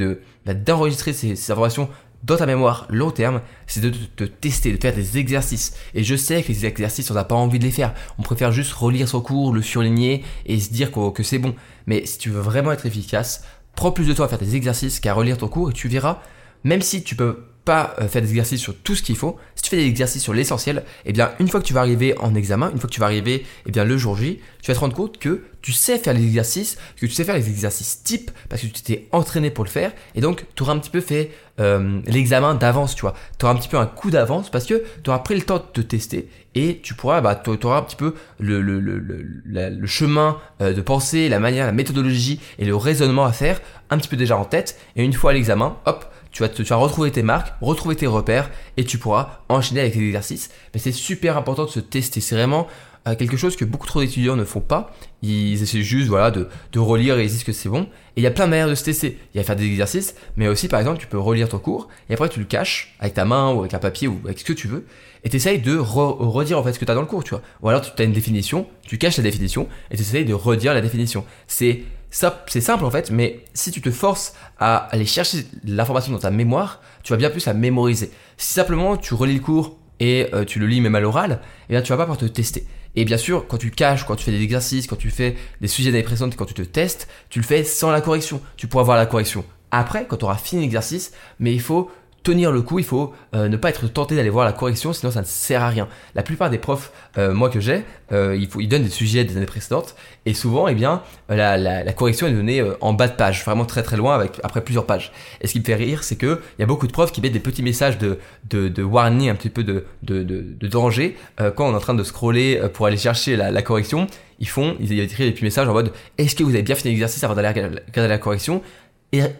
bah, 0.46 0.54
d'enregistrer 0.54 1.12
ces, 1.12 1.50
informations 1.50 1.88
dans 2.22 2.36
ta 2.36 2.46
mémoire 2.46 2.86
long 2.88 3.10
terme, 3.10 3.42
c'est 3.66 3.80
de 3.80 3.90
te 3.90 4.24
tester, 4.24 4.72
de 4.72 4.80
faire 4.80 4.94
des 4.94 5.18
exercices. 5.18 5.76
Et 5.94 6.02
je 6.04 6.16
sais 6.16 6.42
que 6.42 6.48
les 6.48 6.64
exercices, 6.64 7.10
on 7.10 7.14
n'a 7.14 7.24
pas 7.24 7.34
envie 7.34 7.58
de 7.58 7.64
les 7.64 7.70
faire. 7.70 7.92
On 8.18 8.22
préfère 8.22 8.50
juste 8.50 8.72
relire 8.72 9.08
son 9.08 9.20
cours, 9.20 9.52
le 9.52 9.60
surligner 9.60 10.24
et 10.46 10.58
se 10.58 10.72
dire 10.72 10.90
que 10.90 11.22
c'est 11.22 11.38
bon. 11.38 11.54
Mais 11.86 12.06
si 12.06 12.16
tu 12.18 12.30
veux 12.30 12.40
vraiment 12.40 12.72
être 12.72 12.86
efficace, 12.86 13.44
prends 13.76 13.92
plus 13.92 14.08
de 14.08 14.14
temps 14.14 14.24
à 14.24 14.28
faire 14.28 14.38
des 14.38 14.56
exercices 14.56 15.00
qu'à 15.00 15.12
relire 15.12 15.36
ton 15.36 15.48
cours 15.48 15.70
et 15.70 15.74
tu 15.74 15.88
verras, 15.88 16.20
même 16.62 16.80
si 16.80 17.02
tu 17.02 17.14
peux 17.14 17.44
pas 17.64 17.94
euh, 18.00 18.08
faire 18.08 18.22
des 18.22 18.28
exercices 18.28 18.60
sur 18.60 18.76
tout 18.76 18.94
ce 18.94 19.02
qu'il 19.02 19.16
faut, 19.16 19.38
si 19.54 19.62
tu 19.62 19.70
fais 19.70 19.76
des 19.76 19.86
exercices 19.86 20.22
sur 20.22 20.34
l'essentiel, 20.34 20.84
eh 21.06 21.12
bien 21.12 21.32
une 21.38 21.48
fois 21.48 21.60
que 21.60 21.66
tu 21.66 21.72
vas 21.72 21.80
arriver 21.80 22.16
en 22.18 22.34
examen, 22.34 22.70
une 22.70 22.78
fois 22.78 22.88
que 22.88 22.94
tu 22.94 23.00
vas 23.00 23.06
arriver 23.06 23.44
eh 23.66 23.70
bien 23.70 23.84
le 23.84 23.96
jour 23.96 24.16
J, 24.16 24.40
tu 24.62 24.70
vas 24.70 24.74
te 24.74 24.80
rendre 24.80 24.94
compte 24.94 25.18
que 25.18 25.44
tu 25.62 25.72
sais 25.72 25.98
faire 25.98 26.12
les 26.12 26.22
exercices, 26.22 26.76
que 26.96 27.06
tu 27.06 27.12
sais 27.12 27.24
faire 27.24 27.36
les 27.36 27.48
exercices 27.48 28.02
type 28.02 28.30
parce 28.50 28.60
que 28.60 28.66
tu 28.66 28.82
t'es 28.82 29.08
entraîné 29.12 29.50
pour 29.50 29.64
le 29.64 29.70
faire 29.70 29.92
et 30.14 30.20
donc 30.20 30.44
tu 30.54 30.62
auras 30.62 30.74
un 30.74 30.78
petit 30.78 30.90
peu 30.90 31.00
fait 31.00 31.30
euh, 31.60 32.00
l'examen 32.06 32.54
d'avance, 32.54 32.94
tu 32.94 33.02
vois. 33.02 33.14
Tu 33.38 33.46
auras 33.46 33.54
un 33.54 33.56
petit 33.56 33.68
peu 33.68 33.78
un 33.78 33.86
coup 33.86 34.10
d'avance 34.10 34.50
parce 34.50 34.66
que 34.66 34.82
tu 35.02 35.10
auras 35.10 35.20
pris 35.20 35.34
le 35.34 35.42
temps 35.42 35.58
de 35.58 35.64
te 35.72 35.80
tester 35.80 36.28
et 36.54 36.80
tu 36.82 36.94
pourras, 36.94 37.20
bah, 37.20 37.34
tu 37.34 37.50
auras 37.64 37.78
un 37.78 37.82
petit 37.82 37.96
peu 37.96 38.14
le, 38.38 38.60
le, 38.60 38.78
le, 38.78 38.98
le 38.98 39.86
chemin 39.86 40.38
euh, 40.60 40.74
de 40.74 40.80
pensée, 40.80 41.28
la 41.28 41.40
manière, 41.40 41.64
la 41.64 41.72
méthodologie 41.72 42.40
et 42.58 42.64
le 42.64 42.76
raisonnement 42.76 43.24
à 43.24 43.32
faire 43.32 43.60
un 43.88 43.98
petit 43.98 44.08
peu 44.08 44.16
déjà 44.16 44.36
en 44.36 44.44
tête 44.44 44.78
et 44.96 45.04
une 45.04 45.12
fois 45.12 45.30
à 45.30 45.34
l'examen, 45.34 45.78
hop, 45.86 46.12
tu 46.34 46.42
vas, 46.42 46.48
tu 46.48 46.64
vas 46.64 46.76
retrouver 46.76 47.12
tes 47.12 47.22
marques, 47.22 47.54
retrouver 47.60 47.94
tes 47.94 48.08
repères 48.08 48.50
et 48.76 48.84
tu 48.84 48.98
pourras 48.98 49.38
enchaîner 49.48 49.80
avec 49.80 49.94
les 49.94 50.04
exercices. 50.04 50.50
Mais 50.74 50.80
c'est 50.80 50.90
super 50.90 51.36
important 51.36 51.64
de 51.64 51.70
se 51.70 51.78
tester. 51.78 52.20
C'est 52.20 52.34
vraiment 52.34 52.66
euh, 53.06 53.14
quelque 53.14 53.36
chose 53.36 53.54
que 53.54 53.64
beaucoup 53.64 53.86
trop 53.86 54.00
d'étudiants 54.00 54.34
ne 54.34 54.44
font 54.44 54.60
pas. 54.60 54.92
Ils 55.22 55.62
essaient 55.62 55.82
juste 55.82 56.08
voilà, 56.08 56.32
de, 56.32 56.48
de 56.72 56.78
relire 56.80 57.18
et 57.18 57.22
ils 57.22 57.30
disent 57.30 57.44
que 57.44 57.52
c'est 57.52 57.68
bon. 57.68 57.82
Et 58.16 58.20
il 58.20 58.24
y 58.24 58.26
a 58.26 58.32
plein 58.32 58.46
de 58.46 58.50
manières 58.50 58.68
de 58.68 58.74
se 58.74 58.82
tester. 58.82 59.16
Il 59.32 59.38
y 59.38 59.40
a 59.40 59.44
faire 59.44 59.54
des 59.54 59.64
exercices, 59.64 60.16
mais 60.36 60.48
aussi 60.48 60.66
par 60.66 60.80
exemple, 60.80 60.98
tu 60.98 61.06
peux 61.06 61.20
relire 61.20 61.48
ton 61.48 61.58
cours 61.58 61.88
et 62.10 62.14
après 62.14 62.28
tu 62.28 62.40
le 62.40 62.46
caches 62.46 62.96
avec 62.98 63.14
ta 63.14 63.24
main 63.24 63.52
ou 63.52 63.60
avec 63.60 63.72
un 63.72 63.78
papier 63.78 64.08
ou 64.08 64.18
avec 64.24 64.40
ce 64.40 64.44
que 64.44 64.52
tu 64.52 64.66
veux. 64.66 64.86
Et 65.22 65.30
tu 65.30 65.36
essayes 65.36 65.60
de 65.60 65.76
redire 65.76 66.58
en 66.58 66.64
fait 66.64 66.72
ce 66.72 66.80
que 66.80 66.84
tu 66.84 66.90
as 66.90 66.96
dans 66.96 67.00
le 67.00 67.06
cours, 67.06 67.22
tu 67.22 67.30
vois. 67.30 67.42
Ou 67.62 67.68
alors 67.68 67.80
tu 67.80 68.02
as 68.02 68.04
une 68.04 68.12
définition, 68.12 68.66
tu 68.82 68.98
caches 68.98 69.18
la 69.18 69.22
définition 69.22 69.68
et 69.92 69.96
tu 69.96 70.02
essayes 70.02 70.24
de 70.24 70.34
redire 70.34 70.74
la 70.74 70.80
définition. 70.80 71.24
C'est 71.46 71.84
ça, 72.16 72.44
c'est 72.46 72.60
simple 72.60 72.84
en 72.84 72.90
fait, 72.90 73.10
mais 73.10 73.44
si 73.54 73.72
tu 73.72 73.80
te 73.80 73.90
forces 73.90 74.34
à 74.58 74.76
aller 74.76 75.04
chercher 75.04 75.46
l'information 75.64 76.12
dans 76.12 76.18
ta 76.18 76.30
mémoire, 76.30 76.80
tu 77.02 77.12
vas 77.12 77.16
bien 77.16 77.28
plus 77.28 77.44
la 77.46 77.54
mémoriser. 77.54 78.12
Si 78.36 78.52
simplement 78.52 78.96
tu 78.96 79.14
relis 79.14 79.34
le 79.34 79.40
cours 79.40 79.76
et 79.98 80.28
euh, 80.32 80.44
tu 80.44 80.60
le 80.60 80.66
lis 80.66 80.80
même 80.80 80.94
à 80.94 81.00
l'oral, 81.00 81.40
eh 81.68 81.72
bien 81.72 81.82
tu 81.82 81.90
vas 81.90 81.96
pas 81.96 82.04
pouvoir 82.04 82.18
te 82.18 82.26
tester. 82.26 82.66
Et 82.94 83.04
bien 83.04 83.16
sûr, 83.16 83.48
quand 83.48 83.58
tu 83.58 83.72
caches, 83.72 84.04
quand 84.06 84.14
tu 84.14 84.24
fais 84.24 84.30
des 84.30 84.42
exercices, 84.42 84.86
quand 84.86 84.94
tu 84.94 85.10
fais 85.10 85.34
des 85.60 85.66
sujets 85.66 85.90
d'année 85.90 86.04
précédente, 86.04 86.36
quand 86.36 86.44
tu 86.44 86.54
te 86.54 86.62
testes, 86.62 87.08
tu 87.30 87.40
le 87.40 87.44
fais 87.44 87.64
sans 87.64 87.90
la 87.90 88.00
correction. 88.00 88.40
Tu 88.56 88.68
pourras 88.68 88.84
voir 88.84 88.96
la 88.96 89.06
correction 89.06 89.44
après, 89.76 90.06
quand 90.06 90.18
tu 90.18 90.24
auras 90.24 90.36
fini 90.36 90.62
l'exercice, 90.62 91.12
mais 91.40 91.52
il 91.52 91.60
faut 91.60 91.90
tenir 92.24 92.50
le 92.50 92.62
coup, 92.62 92.80
il 92.80 92.84
faut 92.84 93.12
euh, 93.34 93.48
ne 93.48 93.56
pas 93.56 93.68
être 93.68 93.86
tenté 93.86 94.16
d'aller 94.16 94.30
voir 94.30 94.44
la 94.44 94.52
correction, 94.52 94.92
sinon 94.92 95.12
ça 95.12 95.20
ne 95.20 95.26
sert 95.26 95.62
à 95.62 95.68
rien. 95.68 95.86
La 96.14 96.22
plupart 96.22 96.50
des 96.50 96.58
profs, 96.58 96.90
euh, 97.18 97.32
moi 97.32 97.50
que 97.50 97.60
j'ai, 97.60 97.84
euh, 98.12 98.36
ils 98.58 98.68
donnent 98.68 98.82
des 98.82 98.90
sujets 98.90 99.24
des 99.24 99.36
années 99.36 99.46
précédentes, 99.46 99.94
et 100.26 100.32
souvent, 100.32 100.66
eh 100.66 100.74
bien, 100.74 101.02
la, 101.28 101.56
la, 101.56 101.84
la 101.84 101.92
correction 101.92 102.26
est 102.26 102.32
donnée 102.32 102.64
en 102.80 102.94
bas 102.94 103.08
de 103.08 103.12
page, 103.12 103.44
vraiment 103.44 103.66
très 103.66 103.82
très 103.82 103.98
loin, 103.98 104.14
avec 104.14 104.40
après 104.42 104.62
plusieurs 104.62 104.86
pages. 104.86 105.12
Et 105.42 105.46
ce 105.46 105.52
qui 105.52 105.60
me 105.60 105.64
fait 105.64 105.74
rire, 105.74 106.02
c'est 106.02 106.16
que 106.16 106.40
il 106.58 106.62
y 106.62 106.64
a 106.64 106.66
beaucoup 106.66 106.86
de 106.86 106.92
profs 106.92 107.12
qui 107.12 107.20
mettent 107.20 107.32
des 107.32 107.40
petits 107.40 107.62
messages 107.62 107.98
de, 107.98 108.18
de, 108.48 108.68
de 108.68 108.82
warning, 108.82 109.28
un 109.28 109.34
petit 109.34 109.50
peu 109.50 109.62
de, 109.62 109.84
de, 110.02 110.22
de, 110.22 110.66
danger, 110.66 111.16
quand 111.36 111.68
on 111.68 111.72
est 111.72 111.76
en 111.76 111.80
train 111.80 111.94
de 111.94 112.02
scroller 112.02 112.60
pour 112.72 112.86
aller 112.86 112.96
chercher 112.96 113.36
la, 113.36 113.50
la 113.50 113.62
correction. 113.62 114.06
Ils 114.40 114.48
font, 114.48 114.76
ils 114.80 114.98
écrivent 114.98 115.26
des 115.26 115.32
petits 115.32 115.44
messages 115.44 115.68
en 115.68 115.72
mode 115.72 115.92
Est-ce 116.18 116.34
que 116.34 116.42
vous 116.42 116.50
avez 116.50 116.62
bien 116.62 116.74
fini 116.74 116.90
l'exercice 116.92 117.22
avant 117.22 117.34
d'aller 117.34 117.48
regarder 117.48 118.08
la 118.08 118.18
correction? 118.18 118.62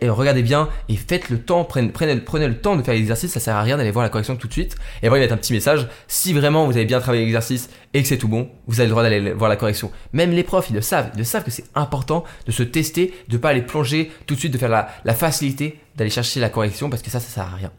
Et, 0.01 0.09
regardez 0.09 0.43
bien 0.43 0.69
et 0.89 0.97
faites 0.97 1.31
le 1.31 1.39
temps, 1.39 1.65
prenez, 1.65 2.15
le 2.15 2.55
temps 2.59 2.77
de 2.77 2.83
faire 2.83 2.95
l'exercice, 2.95 3.33
ça 3.33 3.41
sert 3.41 3.57
à 3.57 3.63
rien 3.63 3.77
d'aller 3.77 3.91
voir 3.91 4.03
la 4.03 4.09
correction 4.09 4.37
tout 4.37 4.49
de 4.49 4.53
suite. 4.53 4.77
Et 5.03 5.07
après, 5.07 5.19
il 5.19 5.21
va 5.21 5.27
être 5.27 5.33
un 5.33 5.37
petit 5.37 5.53
message. 5.53 5.89
Si 6.09 6.33
vraiment 6.33 6.67
vous 6.67 6.77
avez 6.77 6.85
bien 6.85 7.01
travaillé 7.01 7.25
l'exercice 7.25 7.71
et 7.93 8.03
que 8.03 8.09
c'est 8.09 8.19
tout 8.19 8.29
bon, 8.29 8.51
vous 8.67 8.81
avez 8.81 8.87
le 8.87 8.91
droit 8.91 9.03
d'aller 9.03 9.33
voir 9.33 9.49
la 9.49 9.57
correction. 9.57 9.91
Même 10.13 10.31
les 10.31 10.43
profs, 10.43 10.71
ils 10.71 10.75
le 10.75 10.83
savent. 10.83 11.11
Ils 11.17 11.27
savent 11.27 11.45
que 11.45 11.51
c'est 11.51 11.65
important 11.75 12.25
de 12.47 12.53
se 12.53 12.63
tester, 12.63 13.15
de 13.29 13.37
pas 13.37 13.51
aller 13.51 13.63
plonger 13.63 14.11
tout 14.27 14.35
de 14.35 14.41
suite, 14.41 14.53
de 14.53 14.59
faire 14.59 14.69
la, 14.69 15.15
facilité 15.15 15.79
d'aller 15.97 16.11
chercher 16.11 16.41
la 16.41 16.49
correction 16.49 16.91
parce 16.91 17.03
que 17.03 17.11
ça, 17.11 17.21
ça 17.21 17.29
sert 17.29 17.45
à 17.45 17.57
rien. 17.57 17.73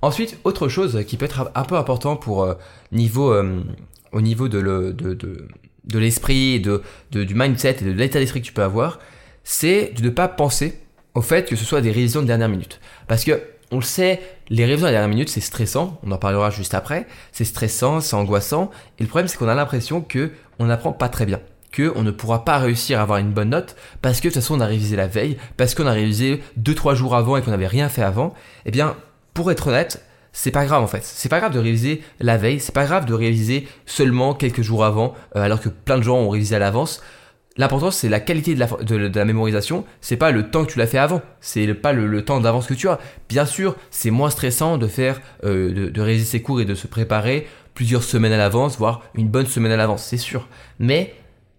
Ensuite, 0.00 0.38
autre 0.44 0.68
chose 0.68 1.04
qui 1.06 1.16
peut 1.16 1.24
être 1.24 1.50
un 1.54 1.64
peu 1.64 1.76
important 1.76 2.14
pour 2.14 2.44
euh, 2.44 2.54
niveau, 2.92 3.32
euh, 3.32 3.62
au 4.12 4.20
niveau 4.20 4.48
de, 4.48 4.58
le, 4.58 4.92
de, 4.92 5.14
de, 5.14 5.48
de 5.84 5.98
l'esprit, 5.98 6.60
du 6.60 7.34
mindset 7.34 7.78
et 7.80 7.84
de 7.84 7.90
l'état 7.90 8.20
d'esprit 8.20 8.40
que 8.40 8.46
tu 8.46 8.52
peux 8.52 8.62
avoir, 8.62 9.00
c'est 9.42 9.92
de 9.96 10.02
ne 10.02 10.10
pas 10.10 10.28
penser 10.28 10.78
au 11.18 11.22
fait 11.22 11.48
que 11.48 11.56
ce 11.56 11.64
soit 11.64 11.80
des 11.80 11.90
révisions 11.90 12.22
de 12.22 12.26
dernière 12.26 12.48
minute. 12.48 12.80
Parce 13.08 13.24
que, 13.24 13.42
on 13.70 13.76
le 13.76 13.82
sait, 13.82 14.20
les 14.48 14.64
révisions 14.64 14.86
de 14.86 14.92
dernière 14.92 15.08
minute, 15.08 15.28
c'est 15.28 15.40
stressant, 15.40 15.98
on 16.04 16.12
en 16.12 16.16
parlera 16.16 16.50
juste 16.50 16.74
après, 16.74 17.06
c'est 17.32 17.44
stressant, 17.44 18.00
c'est 18.00 18.14
angoissant, 18.14 18.70
et 18.98 19.02
le 19.02 19.08
problème 19.08 19.28
c'est 19.28 19.36
qu'on 19.36 19.48
a 19.48 19.54
l'impression 19.54 20.00
que 20.00 20.30
on 20.58 20.66
n'apprend 20.66 20.92
pas 20.92 21.08
très 21.08 21.26
bien 21.26 21.40
que 21.70 21.92
on 21.96 22.02
ne 22.02 22.10
pourra 22.10 22.46
pas 22.46 22.56
réussir 22.56 22.98
à 22.98 23.02
avoir 23.02 23.18
une 23.18 23.30
bonne 23.30 23.50
note 23.50 23.76
parce 24.00 24.20
que 24.20 24.28
de 24.28 24.32
toute 24.32 24.42
façon 24.42 24.54
on 24.54 24.60
a 24.60 24.66
révisé 24.66 24.96
la 24.96 25.06
veille, 25.06 25.36
parce 25.58 25.74
qu'on 25.74 25.86
a 25.86 25.92
révisé 25.92 26.42
2-3 26.58 26.94
jours 26.94 27.14
avant 27.14 27.36
et 27.36 27.42
qu'on 27.42 27.50
n'avait 27.50 27.66
rien 27.66 27.90
fait 27.90 28.00
avant, 28.00 28.32
eh 28.64 28.70
bien 28.70 28.96
pour 29.34 29.52
être 29.52 29.66
honnête, 29.66 30.02
c'est 30.32 30.50
pas 30.50 30.64
grave 30.64 30.82
en 30.82 30.86
fait. 30.86 31.04
C'est 31.04 31.28
pas 31.28 31.40
grave 31.40 31.52
de 31.52 31.58
réviser 31.58 32.02
la 32.20 32.38
veille, 32.38 32.58
c'est 32.58 32.74
pas 32.74 32.86
grave 32.86 33.04
de 33.04 33.12
réviser 33.12 33.68
seulement 33.84 34.32
quelques 34.32 34.62
jours 34.62 34.82
avant, 34.84 35.14
euh, 35.36 35.42
alors 35.42 35.60
que 35.60 35.68
plein 35.68 35.98
de 35.98 36.02
gens 36.02 36.16
ont 36.16 36.30
révisé 36.30 36.56
à 36.56 36.58
l'avance. 36.58 37.02
L'important 37.58 37.90
c'est 37.90 38.08
la 38.08 38.20
qualité 38.20 38.54
de 38.54 38.60
la, 38.60 38.66
de, 38.66 39.18
la 39.18 39.24
mémorisation, 39.24 39.84
c'est 40.00 40.16
pas 40.16 40.30
le 40.30 40.50
temps 40.50 40.64
que 40.64 40.72
tu 40.72 40.78
l'as 40.78 40.86
fait 40.86 40.98
avant, 40.98 41.20
c'est 41.40 41.74
pas 41.74 41.92
le, 41.92 42.24
temps 42.24 42.40
d'avance 42.40 42.66
que 42.66 42.74
tu 42.74 42.88
as. 42.88 42.98
Bien 43.28 43.44
sûr, 43.44 43.76
c'est 43.90 44.10
moins 44.10 44.30
stressant 44.30 44.78
de 44.78 44.86
faire, 44.86 45.20
euh, 45.44 45.72
de, 45.72 45.88
de 45.90 46.00
réviser 46.00 46.24
ses 46.24 46.42
cours 46.42 46.60
et 46.60 46.64
de 46.64 46.74
se 46.74 46.86
préparer 46.86 47.46
plusieurs 47.74 48.02
semaines 48.02 48.32
à 48.32 48.36
l'avance, 48.36 48.78
voire 48.78 49.02
une 49.14 49.28
bonne 49.28 49.46
semaine 49.46 49.72
à 49.72 49.76
l'avance, 49.76 50.02
c'est 50.02 50.16
sûr. 50.16 50.48
Mais 50.78 51.14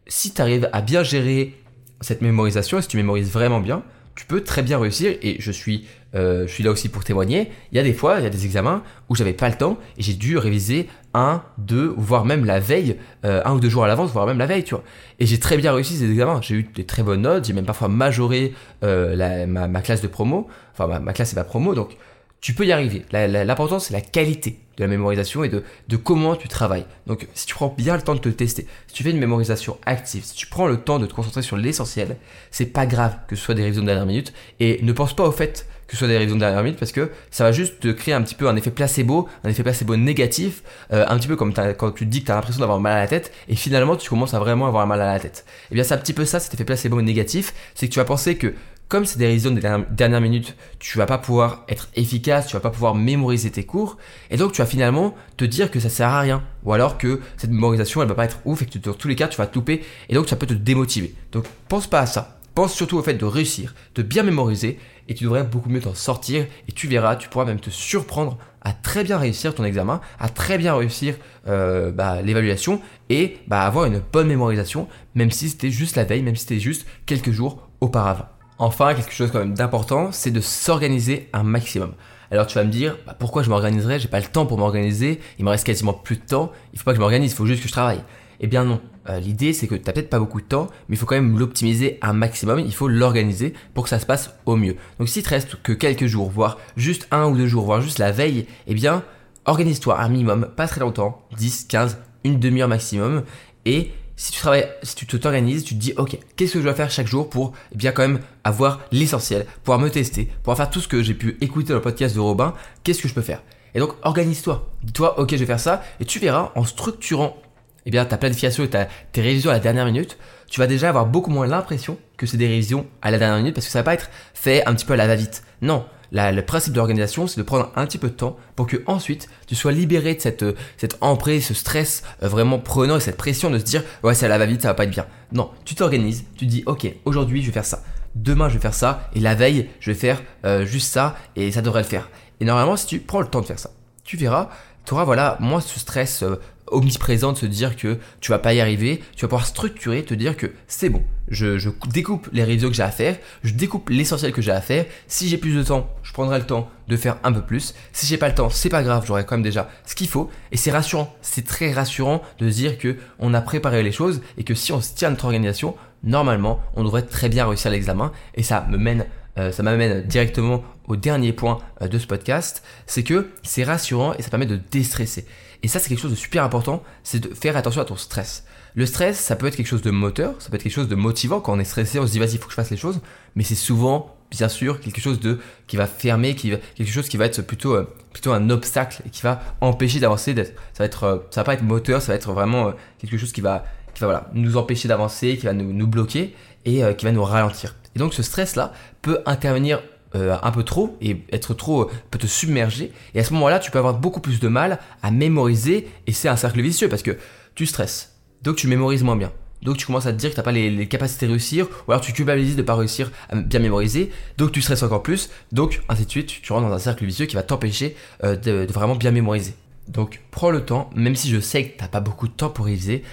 si 0.08 0.34
tu 0.34 0.42
arrives 0.42 0.70
à 0.74 0.82
bien 0.82 1.04
gérer 1.04 1.56
cette 2.02 2.22
mémorisation, 2.22 2.82
si 2.82 2.88
tu 2.88 2.98
mémorises 2.98 3.32
vraiment 3.32 3.60
bien, 3.60 3.84
tu 4.20 4.26
peux 4.26 4.42
très 4.42 4.64
bien 4.64 4.78
réussir 4.78 5.16
et 5.22 5.38
je 5.40 5.50
suis, 5.50 5.88
euh, 6.14 6.46
je 6.46 6.52
suis 6.52 6.62
là 6.62 6.72
aussi 6.72 6.90
pour 6.90 7.06
témoigner. 7.06 7.50
Il 7.72 7.78
y 7.78 7.80
a 7.80 7.84
des 7.84 7.94
fois, 7.94 8.18
il 8.20 8.24
y 8.24 8.26
a 8.26 8.30
des 8.30 8.44
examens 8.44 8.84
où 9.08 9.16
j'avais 9.16 9.32
pas 9.32 9.48
le 9.48 9.56
temps 9.56 9.78
et 9.98 10.04
j'ai 10.04 10.14
dû 10.14 10.38
réviser 10.38 10.90
un, 11.14 11.42
deux, 11.58 11.94
voire 11.96 12.26
même 12.26 12.44
la 12.44 12.60
veille, 12.60 12.98
euh, 13.24 13.42
un 13.46 13.54
ou 13.54 13.62
deux 13.62 13.70
jours 13.70 13.86
à 13.86 13.88
l'avance, 13.88 14.12
voire 14.12 14.28
même 14.28 14.38
la 14.38 14.46
veille, 14.46 14.66
tu 14.66 14.76
vois. 14.76 14.84
Et 15.20 15.26
j'ai 15.26 15.40
très 15.40 15.56
bien 15.56 15.72
réussi 15.72 15.96
ces 15.96 16.12
examens. 16.12 16.42
J'ai 16.42 16.56
eu 16.56 16.64
des 16.64 16.86
très 16.86 17.02
bonnes 17.02 17.22
notes, 17.22 17.46
j'ai 17.46 17.54
même 17.54 17.66
parfois 17.66 17.88
majoré 17.88 18.54
euh, 18.84 19.46
ma, 19.48 19.82
classe 19.82 20.02
de 20.02 20.10
promo. 20.10 20.50
Enfin, 20.74 20.88
ma, 20.88 21.00
ma 21.00 21.14
classe 21.14 21.30
c'est 21.30 21.36
pas 21.36 21.46
promo, 21.46 21.74
donc 21.74 21.96
tu 22.42 22.54
peux 22.54 22.66
y 22.66 22.74
arriver. 22.74 23.06
L'important, 23.14 23.80
c'est 23.80 23.94
la 23.94 24.02
qualité 24.02 24.60
de 24.80 24.84
la 24.84 24.88
mémorisation 24.88 25.44
et 25.44 25.50
de, 25.50 25.98
comment 25.98 26.36
tu 26.36 26.48
travailles. 26.48 26.86
Donc, 27.06 27.28
si 27.34 27.46
tu 27.46 27.54
prends 27.54 27.74
bien 27.78 27.96
le 27.96 28.02
temps 28.02 28.16
de 28.16 28.20
te 28.20 28.30
tester, 28.30 28.66
si 28.88 28.94
tu 28.94 29.04
fais 29.04 29.12
une 29.12 29.20
mémorisation 29.20 29.78
active, 29.86 30.24
si 30.24 30.34
tu 30.34 30.48
prends 30.48 30.68
le 30.68 30.78
temps 30.78 31.00
de 31.00 31.06
te 31.06 31.14
concentrer 31.14 31.42
sur 31.42 31.58
l'essentiel, 31.58 32.16
c'est 32.50 32.66
pas 32.66 32.86
grave 32.86 33.18
que 33.28 33.36
ce 33.36 33.44
soit 33.44 33.56
des 33.56 33.64
révisions 33.64 33.84
de 33.84 33.88
dernière 33.88 34.06
minute. 34.06 34.34
Et 34.60 34.80
ne 34.82 34.94
pense 34.94 35.14
pas 35.14 35.28
au 35.28 35.32
fait 35.32 35.68
que 35.86 35.96
ce 35.96 36.00
soit 36.00 36.08
des 36.08 36.18
révisions 36.18 36.36
de 36.36 36.42
dernière 36.42 36.64
minute 36.64 36.80
parce 36.80 36.92
que 36.92 37.12
ça 37.32 37.44
va 37.44 37.52
juste 37.52 37.80
te 37.80 37.88
créer 37.88 38.14
un 38.14 38.22
petit 38.22 38.36
peu 38.36 38.48
un 38.48 38.56
effet 38.56 38.70
placebo, 38.70 39.28
un 39.44 39.50
effet 39.50 39.64
placebo 39.64 39.98
négatif, 39.98 40.62
euh, 40.94 41.04
un 41.08 41.18
petit 41.18 41.28
peu 41.28 41.36
comme 41.36 41.54
quand 41.54 41.92
tu 41.92 42.06
te 42.06 42.10
dis 42.10 42.22
que 42.22 42.28
tu 42.28 42.32
as 42.32 42.36
l'impression 42.36 42.60
d'avoir 42.60 42.80
mal 42.80 42.94
à 42.94 43.00
la 43.00 43.08
tête 43.08 43.34
et 43.48 43.56
finalement 43.56 43.96
tu 43.96 44.08
commences 44.08 44.36
à 44.36 44.40
vraiment 44.40 44.68
avoir 44.68 44.86
mal 44.88 45.02
à 45.02 45.12
la 45.12 45.20
tête. 45.20 45.46
Et 45.48 45.68
eh 45.72 45.76
bien, 45.76 45.84
c'est 45.84 45.96
un 45.96 45.98
petit 45.98 46.14
peu 46.14 46.26
ça, 46.26 46.40
cet 46.40 46.54
effet 46.54 46.64
placebo 46.64 47.02
négatif, 47.02 47.54
c'est 47.74 47.88
que 47.88 47.94
tu 47.94 48.00
vas 48.00 48.06
penser 48.06 48.38
que 48.38 48.54
comme 48.90 49.06
c'est 49.06 49.20
des 49.20 49.28
révisions 49.28 49.52
de 49.52 49.62
dernière 49.92 50.20
minute, 50.20 50.56
tu 50.80 50.98
vas 50.98 51.06
pas 51.06 51.20
pouvoir 51.20 51.64
être 51.70 51.90
efficace, 51.96 52.48
tu 52.48 52.54
vas 52.54 52.60
pas 52.60 52.72
pouvoir 52.72 52.96
mémoriser 52.96 53.52
tes 53.52 53.64
cours, 53.64 53.98
et 54.32 54.38
donc 54.38 54.52
tu 54.52 54.58
vas 54.58 54.66
finalement 54.66 55.16
te 55.38 55.46
dire 55.46 55.70
que 55.70 55.80
ça 55.80 55.90
sert 55.90 56.10
à 56.10 56.20
rien, 56.20 56.44
ou 56.64 56.74
alors 56.74 56.98
que 56.98 57.22
cette 57.38 57.52
mémorisation 57.52 58.02
elle 58.02 58.08
va 58.08 58.16
pas 58.16 58.26
être 58.26 58.40
ouf 58.46 58.64
et 58.64 58.66
que 58.66 58.80
dans 58.80 58.94
tous 58.94 59.08
les 59.08 59.16
cas 59.16 59.28
tu 59.28 59.38
vas 59.38 59.46
te 59.46 59.54
louper, 59.54 59.84
et 60.10 60.16
donc 60.16 60.28
ça 60.28 60.36
peut 60.36 60.48
te 60.48 60.54
démotiver. 60.54 61.14
Donc 61.32 61.46
pense 61.68 61.86
pas 61.86 62.00
à 62.00 62.06
ça, 62.08 62.40
pense 62.56 62.74
surtout 62.74 62.98
au 62.98 63.04
fait 63.04 63.14
de 63.14 63.26
réussir, 63.26 63.76
de 63.94 64.02
bien 64.02 64.24
mémoriser, 64.24 64.80
et 65.08 65.14
tu 65.14 65.24
devrais 65.24 65.44
beaucoup 65.44 65.70
mieux 65.70 65.82
t'en 65.82 65.94
sortir, 65.94 66.48
et 66.68 66.72
tu 66.72 66.88
verras, 66.88 67.16
tu 67.16 67.30
pourras 67.30 67.46
même 67.46 67.60
te 67.60 67.70
surprendre 67.70 68.40
à 68.62 68.74
très 68.74 69.04
bien 69.04 69.20
réussir 69.20 69.54
ton 69.54 69.66
examen, 69.66 70.02
à 70.20 70.30
très 70.30 70.58
bien 70.58 70.76
réussir 70.76 71.16
euh, 71.48 71.92
bah, 71.92 72.24
l'évaluation, 72.24 72.82
et 73.10 73.38
bah, 73.48 73.62
avoir 73.62 73.86
une 73.86 74.02
bonne 74.12 74.28
mémorisation, 74.28 74.88
même 75.14 75.30
si 75.30 75.48
c'était 75.50 75.70
juste 75.70 75.96
la 75.96 76.06
veille, 76.06 76.24
même 76.24 76.36
si 76.36 76.42
c'était 76.42 76.60
juste 76.60 76.88
quelques 77.06 77.32
jours 77.32 77.70
auparavant. 77.82 78.26
Enfin, 78.62 78.94
quelque 78.94 79.14
chose 79.14 79.32
quand 79.32 79.40
même 79.40 79.54
d'important, 79.54 80.12
c'est 80.12 80.32
de 80.32 80.42
s'organiser 80.42 81.30
un 81.32 81.44
maximum. 81.44 81.94
Alors 82.30 82.46
tu 82.46 82.56
vas 82.56 82.66
me 82.66 82.70
dire, 82.70 82.98
bah, 83.08 83.16
pourquoi 83.18 83.42
je 83.42 83.50
m'organiserai 83.50 84.00
J'ai 84.00 84.10
pas 84.10 84.20
le 84.20 84.26
temps 84.26 84.46
pour 84.46 84.58
m'organiser, 84.58 85.22
il 85.40 85.46
me 85.46 85.50
reste 85.50 85.66
quasiment 85.66 85.94
plus 85.94 86.18
de 86.18 86.26
temps, 86.26 86.52
il 86.74 86.80
faut 86.80 86.84
pas 86.84 86.92
que 86.92 86.98
je 86.98 87.02
m'organise, 87.02 87.32
il 87.32 87.36
faut 87.36 87.46
juste 87.46 87.62
que 87.62 87.70
je 87.70 87.74
travaille. 87.74 88.04
Eh 88.42 88.48
bien 88.48 88.66
non, 88.66 88.82
euh, 89.10 89.20
l'idée 89.20 89.54
c'est 89.54 89.66
que 89.68 89.76
tu 89.76 89.84
n'as 89.86 89.94
peut-être 89.94 90.10
pas 90.10 90.20
beaucoup 90.20 90.42
de 90.42 90.46
temps, 90.46 90.68
mais 90.90 90.98
il 90.98 91.00
faut 91.00 91.06
quand 91.06 91.16
même 91.16 91.40
l'optimiser 91.40 92.00
un 92.02 92.12
maximum, 92.12 92.60
il 92.60 92.74
faut 92.74 92.90
l'organiser 92.90 93.54
pour 93.74 93.86
que 93.86 93.90
ça 93.90 93.98
se 93.98 94.06
passe 94.06 94.34
au 94.46 94.58
mieux. 94.58 94.76
Donc 95.00 95.08
s'il 95.08 95.24
te 95.24 95.30
reste 95.30 95.56
que 95.64 95.72
quelques 95.72 96.08
jours, 96.08 96.30
voire 96.30 96.58
juste 96.76 97.08
un 97.12 97.28
ou 97.28 97.38
deux 97.38 97.48
jours, 97.48 97.64
voire 97.64 97.80
juste 97.80 97.98
la 97.98 98.12
veille, 98.12 98.46
eh 98.68 98.74
bien 98.74 99.04
organise-toi 99.46 100.00
un 100.02 100.10
minimum, 100.10 100.50
pas 100.56 100.68
très 100.68 100.82
longtemps, 100.82 101.26
10, 101.38 101.66
15, 101.70 101.98
une 102.26 102.40
demi-heure 102.40 102.68
maximum, 102.68 103.24
et 103.66 103.92
si 104.20 104.34
tu 104.34 104.40
travailles, 104.42 104.68
si 104.84 104.96
tu 104.96 105.08
t'organises, 105.08 105.64
tu 105.64 105.76
te 105.76 105.80
dis, 105.80 105.94
ok, 105.96 106.18
qu'est-ce 106.36 106.52
que 106.52 106.60
je 106.60 106.64
dois 106.66 106.74
faire 106.74 106.92
chaque 106.92 107.08
jour 107.08 107.30
pour 107.30 107.54
eh 107.72 107.78
bien 107.78 107.94
quand 107.94 108.02
même 108.02 108.20
avoir 108.44 108.82
l'essentiel, 108.92 109.46
pouvoir 109.64 109.80
me 109.80 109.90
tester, 109.90 110.26
pouvoir 110.44 110.58
faire 110.58 110.70
tout 110.70 110.82
ce 110.82 110.90
que 110.90 111.02
j'ai 111.02 111.14
pu 111.14 111.38
écouter 111.40 111.70
dans 111.70 111.76
le 111.76 111.82
podcast 111.82 112.16
de 112.16 112.20
Robin, 112.20 112.54
qu'est-ce 112.84 113.02
que 113.02 113.08
je 113.08 113.14
peux 113.14 113.22
faire? 113.22 113.42
Et 113.76 113.80
donc 113.80 113.94
organise-toi, 114.02 114.74
dis-toi, 114.84 115.18
ok, 115.22 115.32
je 115.32 115.38
vais 115.38 115.46
faire 115.46 115.60
ça, 115.62 115.82
et 116.02 116.06
tu 116.06 116.20
verras 116.20 116.52
en 116.56 116.66
structurant 116.66 117.38
eh 117.86 117.92
bien, 117.92 118.04
ta 118.04 118.18
planification 118.18 118.66
et 118.66 118.70
tes 118.70 119.22
révisions 119.22 119.52
à 119.52 119.54
la 119.54 119.60
dernière 119.60 119.86
minute, 119.86 120.18
tu 120.50 120.60
vas 120.60 120.68
déjà 120.68 120.90
avoir 120.90 121.06
beaucoup 121.06 121.32
moins 121.32 121.48
l'impression 121.48 121.98
que 122.18 122.26
c'est 122.26 122.36
des 122.36 122.48
révisions 122.48 122.88
à 123.02 123.12
la 123.12 123.20
dernière 123.20 123.38
minute 123.38 123.56
parce 123.56 123.68
que 123.68 123.72
ça 123.72 123.80
va 123.80 123.84
pas 123.84 123.94
être 123.94 124.10
fait 124.34 124.66
un 124.68 124.76
petit 124.76 124.86
peu 124.86 124.94
à 124.94 124.98
la 124.98 125.08
va-vite. 125.08 125.44
Non, 125.62 125.86
le 126.12 126.42
principe 126.42 126.74
de 126.74 126.78
l'organisation, 126.78 127.28
c'est 127.28 127.38
de 127.40 127.46
prendre 127.46 127.72
un 127.76 127.86
petit 127.86 127.98
peu 127.98 128.10
de 128.10 128.14
temps 128.14 128.38
pour 128.56 128.68
que 128.68 128.78
ensuite 128.86 129.30
tu 129.48 129.56
sois 129.56 129.72
libéré 129.72 130.16
de 130.16 130.22
cette, 130.22 130.46
cette 130.78 130.98
emprise, 131.02 131.46
ce 131.46 131.54
stress 131.54 132.04
euh, 132.24 132.28
vraiment 132.28 132.60
prenant 132.60 132.98
et 132.98 133.00
cette 133.00 133.18
pression 133.18 133.50
de 133.50 133.60
se 133.60 133.64
dire 133.64 133.84
ouais 134.04 134.14
ça 134.14 134.28
va 134.28 134.46
vite, 134.46 134.62
ça 134.62 134.70
va 134.70 134.74
pas 134.74 134.86
être 134.86 134.92
bien. 134.92 135.06
Non, 135.32 135.52
tu 135.66 135.76
t'organises, 135.76 136.26
tu 136.36 136.46
dis 136.46 136.64
ok 136.66 136.88
aujourd'hui 137.06 137.42
je 137.42 137.48
vais 137.48 137.54
faire 137.54 137.66
ça, 137.66 137.84
demain 138.16 138.50
je 138.50 138.56
vais 138.56 138.62
faire 138.62 138.74
ça 138.74 139.10
et 139.14 139.20
la 139.20 139.36
veille 139.36 139.70
je 139.80 139.92
vais 139.92 139.98
faire 139.98 140.22
euh, 140.46 140.66
juste 140.66 140.92
ça 140.92 141.16
et 141.36 141.52
ça 141.52 141.62
devrait 141.62 141.82
le 141.82 141.88
faire. 141.88 142.10
Et 142.40 142.46
normalement 142.46 142.76
si 142.76 142.88
tu 142.88 143.00
prends 143.00 143.22
le 143.22 143.28
temps 143.28 143.42
de 143.42 143.46
faire 143.46 143.60
ça, 143.60 143.72
tu 144.04 144.18
verras, 144.18 144.50
tu 144.86 144.94
auras 144.94 145.04
voilà 145.04 145.38
moins 145.40 145.62
ce 145.62 145.80
stress 145.80 146.24
euh, 146.24 146.40
omniprésent 146.72 147.34
de 147.34 147.38
se 147.38 147.46
dire 147.46 147.76
que 147.76 147.98
tu 148.22 148.32
vas 148.32 148.40
pas 148.40 148.54
y 148.54 148.62
arriver, 148.62 149.02
tu 149.16 149.26
vas 149.26 149.30
pouvoir 149.30 149.46
structurer, 149.46 150.04
te 150.04 150.14
dire 150.14 150.38
que 150.38 150.52
c'est 150.68 150.90
bon, 150.90 151.04
je, 151.30 151.70
découpe 151.88 152.28
les 152.34 152.44
révisions 152.44 152.70
que 152.70 152.76
j'ai 152.76 152.84
à 152.84 152.92
faire, 152.92 153.18
je 153.44 153.54
découpe 153.54 153.90
l'essentiel 153.90 154.32
que 154.32 154.42
j'ai 154.42 154.52
à 154.52 154.62
faire. 154.62 154.86
Si 155.08 155.30
j'ai 155.30 155.38
plus 155.38 155.56
de 155.56 155.64
temps, 155.64 155.90
je 156.04 156.12
prendrai 156.12 156.40
le 156.40 156.46
temps 156.46 156.70
de 156.88 156.98
faire 156.98 157.18
un 157.24 157.32
peu 157.32 157.42
plus. 157.42 157.76
Si 157.94 158.08
j'ai 158.08 158.18
pas 158.18 158.28
le 158.28 158.36
temps, 158.36 158.50
c'est 158.50 158.70
pas 158.70 158.84
grave, 158.84 159.04
j'aurai 159.06 159.26
quand 159.26 159.36
même 159.36 159.44
déjà 159.44 159.70
ce 159.86 159.96
qu'il 159.96 160.08
faut. 160.08 160.30
Et 160.52 160.58
c'est 160.58 160.72
rassurant, 160.72 161.16
c'est 161.22 161.46
très 161.46 161.72
rassurant 161.72 162.22
de 162.40 162.50
se 162.50 162.56
dire 162.56 162.78
que 162.78 162.98
on 163.20 163.34
a 163.34 163.42
préparé 163.42 163.84
les 163.84 163.92
choses 163.92 164.22
et 164.38 164.44
que 164.44 164.56
si 164.56 164.72
on 164.72 164.82
se 164.82 164.94
tient 164.94 165.12
notre 165.12 165.26
organisation, 165.26 165.76
normalement, 166.04 166.60
on 166.76 166.84
devrait 166.84 167.04
très 167.04 167.30
bien 167.30 167.48
réussir 167.48 167.72
l'examen. 167.72 168.12
Et 168.36 168.44
ça 168.44 168.66
me 168.70 168.78
mène 168.78 169.06
ça 169.52 169.64
m'amène 169.64 170.04
directement 170.04 170.64
au 170.90 170.96
dernier 170.96 171.32
point 171.32 171.60
euh, 171.82 171.88
de 171.88 171.98
ce 171.98 172.08
podcast, 172.08 172.64
c'est 172.86 173.04
que 173.04 173.30
c'est 173.44 173.64
rassurant 173.64 174.14
et 174.16 174.22
ça 174.22 174.30
permet 174.30 174.46
de 174.46 174.60
déstresser. 174.72 175.26
Et 175.64 175.68
ça, 175.68 175.80
c'est 175.80 175.90
quelque 175.90 176.02
chose 176.02 176.12
de 176.12 176.16
super 176.16 176.44
important, 176.44 176.84
c'est 177.04 177.20
de 177.20 177.34
faire 177.34 177.56
attention 177.56 177.82
à 177.82 177.86
ton 177.86 177.96
stress. 177.96 178.46
Le 178.76 178.86
stress, 178.86 179.18
ça 179.18 179.36
peut 179.36 179.48
être 179.48 179.56
quelque 179.56 179.68
chose 179.68 179.82
de 179.82 179.92
moteur, 179.92 180.36
ça 180.40 180.50
peut 180.50 180.56
être 180.56 180.64
quelque 180.64 180.74
chose 180.74 180.88
de 180.88 180.96
motivant. 180.96 181.42
Quand 181.42 181.54
on 181.54 181.60
est 181.60 181.66
stressé, 181.66 182.00
on 182.00 182.08
se 182.08 182.12
dit 182.12 182.20
vas-y, 182.20 182.34
il 182.34 182.38
faut 182.40 182.46
que 182.46 182.52
je 182.52 182.56
fasse 182.56 182.72
les 182.72 182.78
choses. 182.78 183.02
Mais 183.36 183.44
c'est 183.44 183.56
souvent, 183.56 184.16
bien 184.32 184.48
sûr, 184.48 184.80
quelque 184.80 185.02
chose 185.02 185.20
de 185.20 185.40
qui 185.68 185.76
va 185.76 185.86
fermer, 185.86 186.36
quelque 186.36 186.86
chose 186.86 187.10
qui 187.10 187.18
va 187.18 187.26
être 187.26 187.42
plutôt 187.42 187.76
euh, 187.76 187.88
plutôt 188.14 188.32
un 188.32 188.50
obstacle 188.50 189.02
et 189.06 189.10
qui 189.10 189.22
va 189.22 189.42
empêcher 189.62 190.00
d'avancer. 190.00 190.36
Ça 190.74 190.88
va 190.88 191.08
euh, 191.08 191.18
ça 191.30 191.42
va 191.42 191.44
pas 191.44 191.54
être 191.54 191.64
moteur, 191.64 192.02
ça 192.02 192.12
va 192.12 192.16
être 192.16 192.32
vraiment 192.32 192.70
euh, 192.70 192.72
quelque 193.00 193.18
chose 193.18 193.32
qui 193.32 193.42
va, 193.42 193.66
qui 194.00 194.06
va 194.06 194.08
voilà, 194.08 194.30
nous 194.34 194.58
empêcher 194.58 194.88
d'avancer, 194.88 195.38
qui 195.38 195.46
va 195.46 195.54
nous, 195.54 195.74
nous 195.74 195.88
bloquer 195.88 196.34
et 196.66 196.82
qui 196.98 197.06
va 197.06 197.12
nous 197.12 197.24
ralentir. 197.24 197.76
Et 197.96 198.00
donc 198.00 198.14
ce 198.14 198.24
stress-là 198.24 198.74
peut 199.02 199.20
intervenir 199.26 199.82
euh, 200.16 200.38
un 200.42 200.52
peu 200.52 200.64
trop 200.64 200.98
et 201.02 201.22
être 201.32 201.54
trop 201.54 201.84
euh, 201.84 201.92
peut 202.10 202.18
te 202.18 202.26
submerger. 202.26 202.92
Et 203.14 203.20
à 203.20 203.24
ce 203.24 203.32
moment-là 203.34 203.60
tu 203.60 203.70
peux 203.70 203.78
avoir 203.78 203.94
beaucoup 204.00 204.22
plus 204.22 204.40
de 204.40 204.48
mal 204.48 204.80
à 205.04 205.12
mémoriser 205.12 205.88
et 206.08 206.14
c'est 206.14 206.28
un 206.28 206.36
cercle 206.36 206.62
vicieux 206.62 206.90
parce 206.90 207.04
que 207.04 207.18
tu 207.54 207.68
stresses. 207.68 208.16
Donc 208.42 208.56
tu 208.56 208.68
mémorises 208.68 209.04
moins 209.04 209.16
bien. 209.16 209.32
Donc 209.62 209.78
tu 209.78 209.86
commences 209.86 210.08
à 210.08 210.12
te 210.12 210.18
dire 210.18 210.32
que 210.32 210.34
tu 210.36 210.40
n'as 210.40 210.44
pas 210.44 210.52
les, 210.52 210.88
capacités 210.88 211.28
de 211.28 211.32
réussir 211.32 211.68
ou 211.88 211.92
alors 211.92 212.02
tu 212.02 212.12
culpabilises 212.12 212.56
de 212.56 212.62
ne 212.62 212.66
pas 212.66 212.74
réussir 212.74 213.12
à 213.30 213.36
bien 213.36 213.60
mémoriser. 213.60 214.10
Donc 214.40 214.52
tu 214.52 214.64
stresses 214.64 214.82
encore 214.82 215.04
plus. 215.04 215.30
Donc 215.52 215.82
ainsi 215.90 216.06
de 216.06 216.10
suite 216.10 216.42
tu 216.42 216.54
rentres 216.54 216.68
dans 216.68 216.74
un 216.74 216.80
cercle 216.80 217.06
vicieux 217.06 217.28
qui 217.28 217.36
va 217.36 217.44
t'empêcher 217.44 217.96
euh, 218.24 218.36
de, 218.36 218.66
de, 218.66 218.74
vraiment 218.74 218.96
bien 218.96 219.12
mémoriser. 219.12 219.54
Donc 219.88 220.22
prends 220.32 220.50
le 220.50 220.66
temps 220.66 220.90
même 220.96 221.16
si 221.16 221.30
je 221.30 221.40
sais 221.40 221.66
que 221.66 221.78
tu 221.78 221.84
n'as 221.84 221.88
pas 221.88 222.00
beaucoup 222.00 222.28
de 222.28 222.34
temps 222.34 222.50
pour 222.50 222.66
réviser 222.66 223.04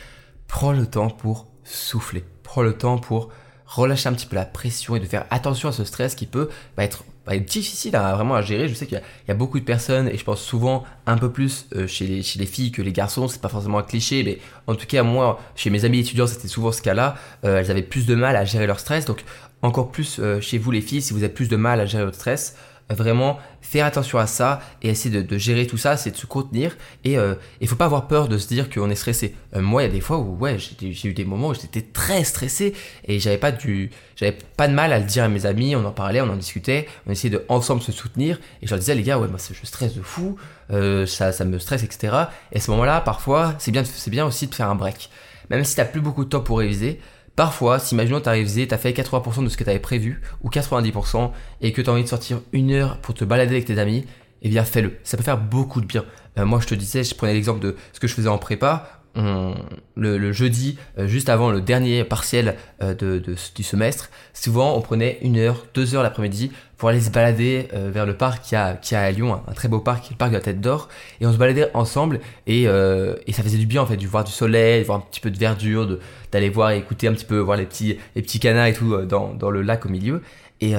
prends 0.49 0.73
le 0.73 0.87
temps 0.87 1.11
pour 1.11 1.49
souffler 1.65 2.25
prends 2.47 2.63
le 2.63 2.73
temps 2.73 2.97
pour 2.97 3.29
relâcher 3.67 4.09
un 4.09 4.13
petit 4.13 4.27
peu 4.27 4.37
la 4.37 4.45
pression 4.45 4.95
et 4.95 5.01
de 5.01 5.05
faire 5.05 5.27
attention 5.31 5.69
à 5.69 5.73
ce 5.73 5.85
stress 5.85 6.15
qui 6.15 6.27
peut 6.27 6.49
bah, 6.77 6.85
être, 6.85 7.05
bah, 7.27 7.35
être, 7.35 7.45
difficile 7.45 7.97
à, 7.97 8.15
vraiment 8.15 8.41
gérer. 8.41 8.69
Je 8.69 8.75
sais 8.75 8.87
qu'il 8.87 9.03
y, 9.29 9.31
a 9.31 9.35
beaucoup 9.35 9.59
de 9.59 9.65
personnes, 9.65 10.09
et 10.09 10.17
je 10.17 10.25
pense 10.25 10.41
souvent 10.41 10.85
un 11.07 11.19
peu 11.19 11.31
plus 11.31 11.67
euh, 11.75 11.89
chez, 11.89 12.07
les, 12.07 12.23
chez 12.23 12.39
les 12.39 12.47
filles 12.47 12.71
que 12.71 12.83
les 12.83 12.93
garçons, 12.93 13.27
c'est 13.27 13.41
pas 13.41 13.49
forcément 13.49 13.79
un 13.79 13.83
cliché, 13.83 14.23
mais 14.23 14.39
en 14.69 14.77
tout 14.77 14.87
cas, 14.87 15.03
moi, 15.03 15.41
chez 15.57 15.71
mes 15.71 15.85
amis 15.85 15.99
étudiants, 15.99 16.29
c'était 16.29 16.49
souvent 16.49 16.71
ce 16.71 16.81
cas-là. 16.83 17.17
Euh, 17.45 17.59
elles 17.59 17.71
avaient 17.71 17.83
plus 17.83 18.07
de 18.07 18.15
mal 18.15 18.37
à 18.37 18.45
gérer 18.45 18.69
leur 18.69 18.79
stress, 18.79 19.05
donc 19.05 19.25
encore 19.63 19.91
plus 19.91 20.21
euh, 20.21 20.41
chez 20.41 20.59
vous 20.59 20.71
les 20.71 20.81
filles, 20.81 21.03
si 21.03 21.13
vous 21.13 21.25
avez 21.25 21.33
plus 21.33 21.49
de 21.49 21.57
mal 21.57 21.81
à 21.81 21.87
gérer 21.87 22.05
votre 22.05 22.17
stress, 22.17 22.57
vraiment 22.95 23.39
faire 23.61 23.85
attention 23.85 24.19
à 24.19 24.27
ça 24.27 24.61
et 24.83 24.89
essayer 24.89 25.23
de, 25.23 25.39
gérer 25.39 25.67
tout 25.67 25.77
ça, 25.77 25.97
c'est 25.97 26.13
de 26.13 26.17
se 26.17 26.27
contenir 26.27 26.77
et 27.05 27.13
il 27.13 27.19
euh, 27.19 27.35
faut 27.67 27.75
pas 27.75 27.87
avoir 27.87 28.07
peur 28.07 28.29
de 28.29 28.39
se 28.39 28.47
dire 28.47 28.71
qu'on 28.71 28.91
est 28.91 28.97
stressé. 28.97 29.35
Euh, 29.55 29.61
moi, 29.61 29.83
il 29.83 29.87
y 29.87 29.89
a 29.89 29.93
des 29.93 30.01
fois 30.01 30.19
où 30.19 30.37
ouais, 30.37 30.57
j'ai 30.59 31.09
eu 31.09 31.13
des 31.13 31.25
moments 31.25 31.49
où 31.49 31.55
j'étais 31.55 31.83
très 31.83 32.23
stressé 32.23 32.75
et 33.05 33.19
j'avais 33.19 33.39
pas 33.39 33.51
du, 33.51 33.91
j'avais 34.15 34.37
pas 34.57 34.69
de 34.69 34.73
mal 34.73 34.93
à 34.93 35.01
le 35.01 35.05
dire 35.05 35.25
à 35.25 35.29
mes 35.29 35.47
amis. 35.47 35.75
On 35.75 35.85
en 35.85 35.91
parlait, 35.91 36.21
on 36.21 36.31
en 36.31 36.37
discutait, 36.37 36.87
on 37.07 37.11
essayait 37.11 37.37
de 37.37 37.45
ensemble 37.49 37.83
se 37.83 37.91
soutenir 37.91 38.39
et 38.63 38.67
je 38.67 38.71
leur 38.71 38.79
disais 38.79 38.95
les 38.95 39.03
gars, 39.03 39.19
ouais, 39.19 39.29
moi 39.29 39.39
je 39.39 39.67
stresse 39.67 39.95
de 39.95 40.03
fou, 40.03 40.37
euh, 40.71 41.07
ça, 41.07 41.33
ça 41.33 41.45
me 41.45 41.59
stresse, 41.59 41.83
etc. 41.83 42.15
Et 42.53 42.59
à 42.59 42.61
ce 42.61 42.71
moment-là, 42.71 43.01
parfois, 43.01 43.55
c'est 43.59 43.73
bien, 43.73 43.83
c'est 43.85 44.11
bien 44.11 44.25
aussi 44.25 44.47
de 44.47 44.55
faire 44.55 44.71
un 44.71 44.77
break, 44.77 45.11
même 45.51 45.65
si 45.65 45.75
t'as 45.75 45.85
plus 45.85 46.01
beaucoup 46.01 46.25
de 46.25 46.31
temps 46.31 46.41
pour 46.41 46.59
réviser. 46.59 47.01
Parfois, 47.37 47.79
si 47.79 47.95
imaginons 47.95 48.21
tu 48.21 48.29
arrives, 48.29 48.51
tu 48.51 48.75
as 48.75 48.79
fait 48.79 48.93
80% 48.93 49.45
de 49.45 49.49
ce 49.51 49.59
que 49.59 49.65
tu 49.65 49.71
avais 49.71 49.79
prévu, 49.79 50.23
ou 50.43 50.49
90%, 50.49 51.31
et 51.61 51.73
que 51.73 51.83
tu 51.83 51.91
as 51.91 51.93
envie 51.93 52.03
de 52.03 52.09
sortir 52.09 52.41
une 52.53 52.73
heure 52.73 52.99
pour 52.99 53.15
te 53.15 53.25
balader 53.25 53.57
avec 53.57 53.67
tes 53.67 53.79
amis, 53.79 54.07
eh 54.41 54.49
bien 54.49 54.65
fais-le. 54.65 54.97
Ça 55.05 55.19
peut 55.19 55.23
faire 55.23 55.39
beaucoup 55.39 55.83
de 55.83 55.87
bien. 55.87 56.05
Euh, 56.39 56.47
moi 56.47 56.61
je 56.61 56.67
te 56.67 56.75
disais, 56.75 57.05
je 57.05 57.15
prenais 57.15 57.35
l'exemple 57.35 57.61
de 57.61 57.77
ce 57.93 58.01
que 58.01 58.09
je 58.09 58.15
faisais 58.15 58.29
en 58.29 58.39
prépa 58.39 59.03
le, 59.17 60.33
jeudi, 60.33 60.79
euh, 60.99 61.07
juste 61.07 61.29
avant 61.29 61.51
le 61.51 61.61
dernier 61.61 62.05
partiel 62.05 62.57
euh, 62.83 62.95
de, 62.95 63.23
du 63.55 63.63
semestre, 63.63 64.11
souvent 64.33 64.77
on 64.77 64.81
prenait 64.81 65.19
une 65.23 65.39
heure, 65.39 65.67
deux 65.75 65.95
heures 65.95 66.03
l'après-midi 66.03 66.53
pour 66.77 66.91
aller 66.91 67.01
se 67.01 67.11
balader 67.11 67.69
euh, 67.75 67.91
vers 67.91 68.05
le 68.05 68.15
parc 68.15 68.43
qui 68.43 68.57
a, 68.57 68.79
a 68.93 68.99
à 68.99 69.11
Lyon, 69.11 69.41
un, 69.47 69.53
très 69.53 69.69
beau 69.69 69.81
parc, 69.81 70.11
le 70.11 70.17
parc 70.17 70.31
de 70.31 70.37
la 70.37 70.43
Tête 70.43 70.61
d'Or, 70.61 70.89
et 71.21 71.27
on 71.27 71.33
se 71.33 71.39
baladait 71.39 71.71
ensemble 71.75 72.21
et, 72.47 72.65
et, 72.65 73.33
ça 73.33 73.43
faisait 73.43 73.59
du 73.59 73.67
bien 73.67 73.83
en 73.83 73.87
fait, 73.87 73.97
de 73.97 74.07
voir 74.07 74.25
du 74.25 74.33
soleil, 74.33 74.83
de 74.83 74.87
voir 74.87 74.99
un 74.99 75.03
petit 75.03 75.21
peu 75.21 75.31
de 75.31 75.39
verdure, 75.39 75.99
d'aller 76.33 76.51
voir 76.51 76.71
et 76.71 76.79
écouter 76.79 77.09
un 77.09 77.13
petit 77.13 77.25
peu, 77.25 77.39
voir 77.39 77.57
les 77.57 77.67
petits, 77.67 77.99
les 78.15 78.23
petits 78.23 78.41
canards 78.41 78.67
et 78.67 78.75
tout 78.75 78.97
dans, 79.03 79.33
dans 79.35 79.51
le 79.51 79.63
lac 79.63 79.87
au 79.87 79.89
milieu, 79.89 80.23
et, 80.61 80.73
et 80.73 80.75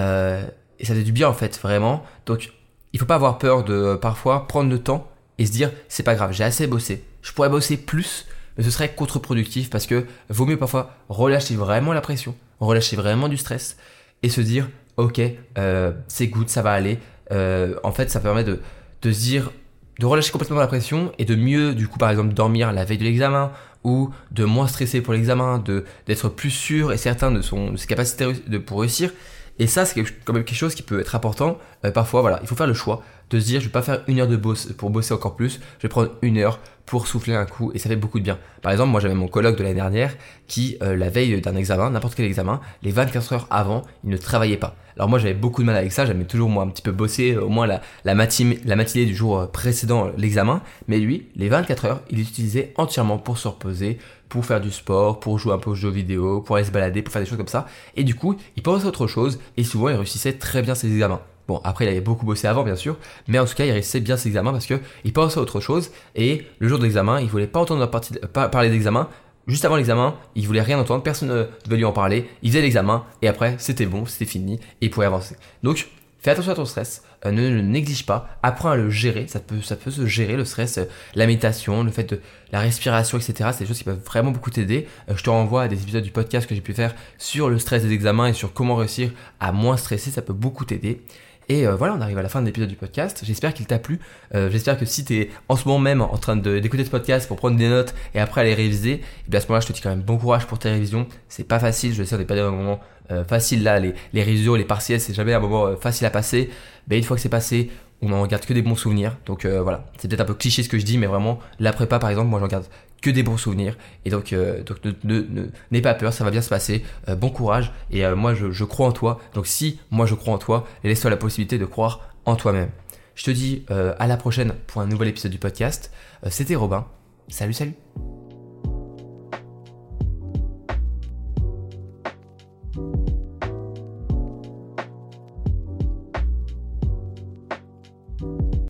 ça 0.85 0.93
faisait 0.93 1.03
du 1.03 1.11
bien 1.11 1.27
en 1.27 1.33
fait, 1.33 1.59
vraiment. 1.61 2.03
Donc 2.25 2.51
il 2.93 2.99
faut 2.99 3.05
pas 3.05 3.15
avoir 3.15 3.37
peur 3.37 3.63
de 3.63 3.95
parfois 3.95 4.47
prendre 4.47 4.69
le 4.69 4.79
temps 4.79 5.07
et 5.37 5.45
se 5.45 5.51
dire 5.51 5.71
c'est 5.87 6.03
pas 6.03 6.15
grave, 6.15 6.31
j'ai 6.33 6.43
assez 6.43 6.67
bossé, 6.67 7.03
je 7.21 7.31
pourrais 7.31 7.49
bosser 7.49 7.77
plus, 7.77 8.25
mais 8.57 8.63
ce 8.63 8.71
serait 8.71 8.89
contre-productif 8.93 9.69
parce 9.69 9.85
que 9.85 10.05
vaut 10.29 10.45
mieux 10.45 10.57
parfois 10.57 10.95
relâcher 11.09 11.55
vraiment 11.55 11.93
la 11.93 12.01
pression, 12.01 12.35
relâcher 12.59 12.95
vraiment 12.95 13.27
du 13.27 13.37
stress 13.37 13.77
et 14.23 14.29
se 14.29 14.41
dire 14.41 14.69
ok 14.97 15.21
euh, 15.57 15.91
c'est 16.07 16.27
good, 16.27 16.49
ça 16.49 16.61
va 16.61 16.71
aller. 16.71 16.99
Euh, 17.31 17.75
en 17.83 17.91
fait 17.91 18.09
ça 18.09 18.19
permet 18.19 18.43
de, 18.43 18.59
de 19.01 19.11
se 19.11 19.19
dire 19.19 19.51
de 19.99 20.05
relâcher 20.05 20.31
complètement 20.31 20.59
la 20.59 20.67
pression 20.67 21.11
et 21.17 21.25
de 21.25 21.35
mieux 21.35 21.75
du 21.75 21.87
coup 21.87 21.97
par 21.97 22.09
exemple 22.09 22.33
dormir 22.33 22.71
la 22.71 22.85
veille 22.85 22.99
de 22.99 23.03
l'examen 23.03 23.51
ou 23.87 24.09
de 24.31 24.43
moins 24.43 24.67
stresser 24.67 25.01
pour 25.01 25.13
l'examen, 25.13 25.63
d'être 26.05 26.27
plus 26.27 26.49
sûr 26.49 26.91
et 26.91 26.97
certain 26.97 27.31
de, 27.31 27.41
son, 27.41 27.71
de 27.71 27.77
ses 27.77 27.87
capacités 27.87 28.27
de, 28.47 28.57
pour 28.57 28.81
réussir. 28.81 29.11
Et 29.59 29.65
ça, 29.65 29.85
c'est 29.85 30.03
quand 30.25 30.33
même 30.33 30.43
quelque 30.43 30.57
chose 30.57 30.75
qui 30.75 30.83
peut 30.83 30.99
être 30.99 31.15
important. 31.15 31.57
Euh, 31.85 31.91
parfois, 31.91 32.21
voilà, 32.21 32.39
il 32.41 32.47
faut 32.47 32.55
faire 32.55 32.67
le 32.67 32.73
choix 32.73 33.01
de 33.29 33.39
se 33.39 33.45
dire, 33.45 33.59
je 33.59 33.65
vais 33.65 33.71
pas 33.71 33.81
faire 33.81 34.01
une 34.07 34.19
heure 34.19 34.27
de 34.27 34.37
boss 34.37 34.67
pour 34.77 34.89
bosser 34.89 35.13
encore 35.13 35.35
plus, 35.35 35.59
je 35.77 35.83
vais 35.83 35.89
prendre 35.89 36.11
une 36.21 36.37
heure 36.37 36.59
pour 36.87 37.05
souffler 37.05 37.35
un 37.35 37.45
coup 37.45 37.71
et 37.73 37.79
ça 37.79 37.89
fait 37.89 37.97
beaucoup 37.97 38.17
de 38.17 38.23
bien. 38.23 38.39
Par 38.61 38.71
exemple, 38.71 38.91
moi 38.91 39.01
j'avais 39.01 39.13
mon 39.13 39.27
colloque 39.27 39.57
de 39.57 39.63
l'année 39.63 39.75
dernière 39.75 40.15
qui, 40.47 40.77
euh, 40.81 40.95
la 40.95 41.09
veille 41.09 41.39
d'un 41.41 41.55
examen, 41.55 41.89
n'importe 41.89 42.15
quel 42.15 42.25
examen, 42.25 42.61
les 42.81 42.91
24 42.91 43.33
heures 43.33 43.47
avant, 43.49 43.81
il 44.05 44.09
ne 44.09 44.17
travaillait 44.17 44.57
pas. 44.57 44.75
Alors 44.95 45.09
moi 45.09 45.19
j'avais 45.19 45.33
beaucoup 45.33 45.61
de 45.61 45.67
mal 45.67 45.75
avec 45.75 45.91
ça, 45.91 46.05
j'aimais 46.05 46.23
toujours 46.23 46.49
moi 46.49 46.63
un 46.63 46.69
petit 46.69 46.81
peu 46.81 46.93
bosser 46.93 47.35
au 47.35 47.49
moins 47.49 47.67
la, 47.67 47.81
la, 48.05 48.13
la 48.13 48.75
matinée 48.75 49.05
du 49.05 49.13
jour 49.13 49.37
euh, 49.37 49.45
précédent 49.47 50.11
l'examen, 50.17 50.61
mais 50.87 50.99
lui, 50.99 51.27
les 51.35 51.49
24 51.49 51.85
heures, 51.85 52.01
il 52.09 52.19
l'utilisait 52.19 52.73
entièrement 52.77 53.17
pour 53.17 53.37
se 53.37 53.49
reposer, 53.49 53.99
pour 54.29 54.45
faire 54.45 54.61
du 54.61 54.71
sport, 54.71 55.19
pour 55.19 55.39
jouer 55.39 55.53
un 55.53 55.59
peu 55.59 55.71
aux 55.71 55.75
jeux 55.75 55.89
vidéo, 55.89 56.41
pour 56.41 56.55
aller 56.55 56.65
se 56.65 56.71
balader, 56.71 57.01
pour 57.01 57.11
faire 57.11 57.21
des 57.21 57.27
choses 57.27 57.37
comme 57.37 57.47
ça. 57.47 57.67
Et 57.97 58.05
du 58.05 58.15
coup, 58.15 58.37
il 58.55 58.63
pensait 58.63 58.85
à 58.85 58.87
autre 58.87 59.07
chose 59.07 59.39
et 59.57 59.65
souvent 59.65 59.89
il 59.89 59.95
réussissait 59.95 60.33
très 60.33 60.61
bien 60.61 60.73
ses 60.73 60.87
examens. 60.91 61.21
Bon, 61.47 61.61
après, 61.63 61.85
il 61.85 61.87
avait 61.87 62.01
beaucoup 62.01 62.25
bossé 62.25 62.47
avant, 62.47 62.63
bien 62.63 62.75
sûr, 62.75 62.97
mais 63.27 63.39
en 63.39 63.45
tout 63.45 63.55
cas, 63.55 63.65
il 63.65 63.71
réussissait 63.71 64.01
bien 64.01 64.17
ses 64.17 64.27
examens 64.27 64.51
parce 64.51 64.65
qu'il 64.65 65.13
pensait 65.13 65.39
à 65.39 65.41
autre 65.41 65.59
chose. 65.59 65.91
Et 66.15 66.45
le 66.59 66.67
jour 66.67 66.77
de 66.77 66.83
l'examen, 66.83 67.21
il 67.21 67.27
voulait 67.27 67.47
pas 67.47 67.59
entendre 67.59 67.85
parler 67.87 68.69
d'examen. 68.69 69.07
Juste 69.47 69.63
avant 69.63 69.77
l'examen, 69.77 70.15
il 70.35 70.45
voulait 70.45 70.61
rien 70.61 70.77
entendre, 70.77 71.03
personne 71.03 71.29
ne 71.29 71.45
devait 71.65 71.77
lui 71.77 71.85
en 71.85 71.93
parler. 71.93 72.29
Il 72.41 72.49
faisait 72.49 72.61
l'examen 72.61 73.05
et 73.21 73.29
après, 73.29 73.55
c'était 73.59 73.85
bon, 73.85 74.05
c'était 74.05 74.25
fini 74.25 74.55
et 74.55 74.87
il 74.87 74.89
pouvait 74.89 75.05
avancer. 75.05 75.37
Donc, 75.63 75.87
Fais 76.19 76.31
attention 76.31 76.51
à 76.51 76.55
ton 76.55 76.65
stress, 76.65 77.03
euh, 77.25 77.31
ne 77.31 77.47
le 77.47 78.03
pas, 78.05 78.39
apprends 78.41 78.71
à 78.71 78.75
le 78.75 78.89
gérer, 78.89 79.27
ça 79.27 79.39
peut, 79.39 79.61
ça 79.61 79.75
peut 79.75 79.91
se 79.91 80.07
gérer 80.07 80.35
le 80.35 80.45
stress, 80.45 80.79
euh, 80.79 80.85
la 81.13 81.27
méditation, 81.27 81.83
le 81.83 81.91
fait 81.91 82.03
de 82.03 82.19
la 82.51 82.59
respiration, 82.59 83.19
etc. 83.19 83.51
C'est 83.53 83.59
des 83.59 83.67
choses 83.67 83.77
qui 83.77 83.83
peuvent 83.83 84.03
vraiment 84.03 84.31
beaucoup 84.31 84.49
t'aider. 84.49 84.87
Euh, 85.09 85.13
je 85.15 85.23
te 85.23 85.29
renvoie 85.29 85.63
à 85.63 85.67
des 85.67 85.81
épisodes 85.81 86.03
du 86.03 86.09
podcast 86.09 86.47
que 86.47 86.55
j'ai 86.55 86.61
pu 86.61 86.73
faire 86.73 86.95
sur 87.19 87.49
le 87.49 87.59
stress 87.59 87.83
des 87.83 87.93
examens 87.93 88.27
et 88.27 88.33
sur 88.33 88.51
comment 88.51 88.75
réussir 88.75 89.11
à 89.39 89.51
moins 89.51 89.77
stresser, 89.77 90.09
ça 90.09 90.23
peut 90.23 90.33
beaucoup 90.33 90.65
t'aider. 90.65 91.03
Et 91.49 91.65
voilà, 91.65 91.93
on 91.93 92.01
arrive 92.01 92.17
à 92.17 92.21
la 92.21 92.29
fin 92.29 92.41
de 92.41 92.45
l'épisode 92.45 92.67
du 92.67 92.75
podcast. 92.75 93.21
J'espère 93.23 93.53
qu'il 93.53 93.67
t'a 93.67 93.79
plu. 93.79 93.99
J'espère 94.33 94.77
que 94.77 94.85
si 94.85 95.05
tu 95.05 95.15
es 95.15 95.29
en 95.47 95.55
ce 95.55 95.65
moment 95.65 95.79
même 95.79 96.01
en 96.01 96.17
train 96.17 96.35
d'écouter 96.35 96.83
ce 96.83 96.89
podcast 96.89 97.25
pour 97.25 97.37
prendre 97.37 97.55
des 97.55 97.69
notes 97.69 97.95
et 98.13 98.19
après 98.19 98.41
aller 98.41 98.53
réviser, 98.53 98.91
et 98.91 99.01
eh 99.27 99.29
bien 99.29 99.37
à 99.37 99.41
ce 99.41 99.47
moment-là, 99.47 99.61
je 99.61 99.67
te 99.67 99.73
dis 99.73 99.79
quand 99.79 99.89
même 99.89 100.01
bon 100.01 100.17
courage 100.17 100.45
pour 100.45 100.59
tes 100.59 100.69
révisions. 100.69 101.07
C'est 101.29 101.45
pas 101.45 101.59
facile, 101.59 101.93
je 101.93 102.03
sais, 102.03 102.15
on 102.15 102.17
n'est 102.17 102.25
pas 102.25 102.35
dans 102.35 102.49
un 102.49 102.51
moment 102.51 102.81
euh, 103.11 103.23
facile 103.23 103.63
là, 103.63 103.79
les, 103.79 103.93
révisions, 104.13 104.55
les 104.55 104.65
partiels, 104.65 104.99
c'est 104.99 105.13
jamais 105.13 105.33
un 105.33 105.39
moment 105.39 105.67
euh, 105.67 105.75
facile 105.75 106.05
à 106.05 106.09
passer. 106.09 106.49
Mais 106.87 106.97
une 106.97 107.03
fois 107.03 107.15
que 107.15 107.21
c'est 107.21 107.29
passé, 107.29 107.69
on 108.01 108.11
en 108.11 108.25
garde 108.27 108.45
que 108.45 108.53
des 108.53 108.61
bons 108.61 108.75
souvenirs. 108.75 109.17
Donc 109.25 109.45
euh, 109.45 109.61
voilà, 109.61 109.85
c'est 109.97 110.07
peut-être 110.07 110.21
un 110.21 110.25
peu 110.25 110.33
cliché 110.33 110.63
ce 110.63 110.69
que 110.69 110.77
je 110.77 110.85
dis, 110.85 110.97
mais 110.97 111.07
vraiment, 111.07 111.39
la 111.59 111.73
prépa 111.73 111.99
par 111.99 112.09
exemple, 112.09 112.27
moi 112.27 112.39
j'en 112.39 112.47
garde 112.47 112.65
que 113.01 113.09
des 113.09 113.23
bons 113.23 113.37
souvenirs. 113.37 113.77
Et 114.05 114.09
donc, 114.09 114.33
donc 114.33 114.77
ne, 115.03 115.47
n'aie 115.71 115.81
pas 115.81 115.93
peur, 115.93 116.13
ça 116.13 116.23
va 116.23 116.31
bien 116.31 116.41
se 116.41 116.49
passer. 116.49 116.83
bon 117.17 117.29
courage. 117.29 117.71
Et 117.91 118.07
moi, 118.15 118.33
je, 118.33 118.51
je, 118.51 118.63
crois 118.63 118.87
en 118.87 118.91
toi. 118.91 119.19
Donc 119.33 119.47
si 119.47 119.79
moi 119.91 120.05
je 120.05 120.15
crois 120.15 120.33
en 120.33 120.37
toi, 120.37 120.67
laisse-toi 120.83 121.11
la 121.11 121.17
possibilité 121.17 121.57
de 121.57 121.65
croire 121.65 122.09
en 122.25 122.35
toi-même. 122.35 122.69
Je 123.15 123.23
te 123.23 123.31
dis 123.31 123.65
à 123.69 124.07
la 124.07 124.17
prochaine 124.17 124.53
pour 124.67 124.81
un 124.81 124.87
nouvel 124.87 125.09
épisode 125.09 125.31
du 125.31 125.37
podcast. 125.39 125.91
C'était 126.29 126.55
Robin. 126.55 126.87
Salut, 127.29 127.53
salut. 127.53 127.73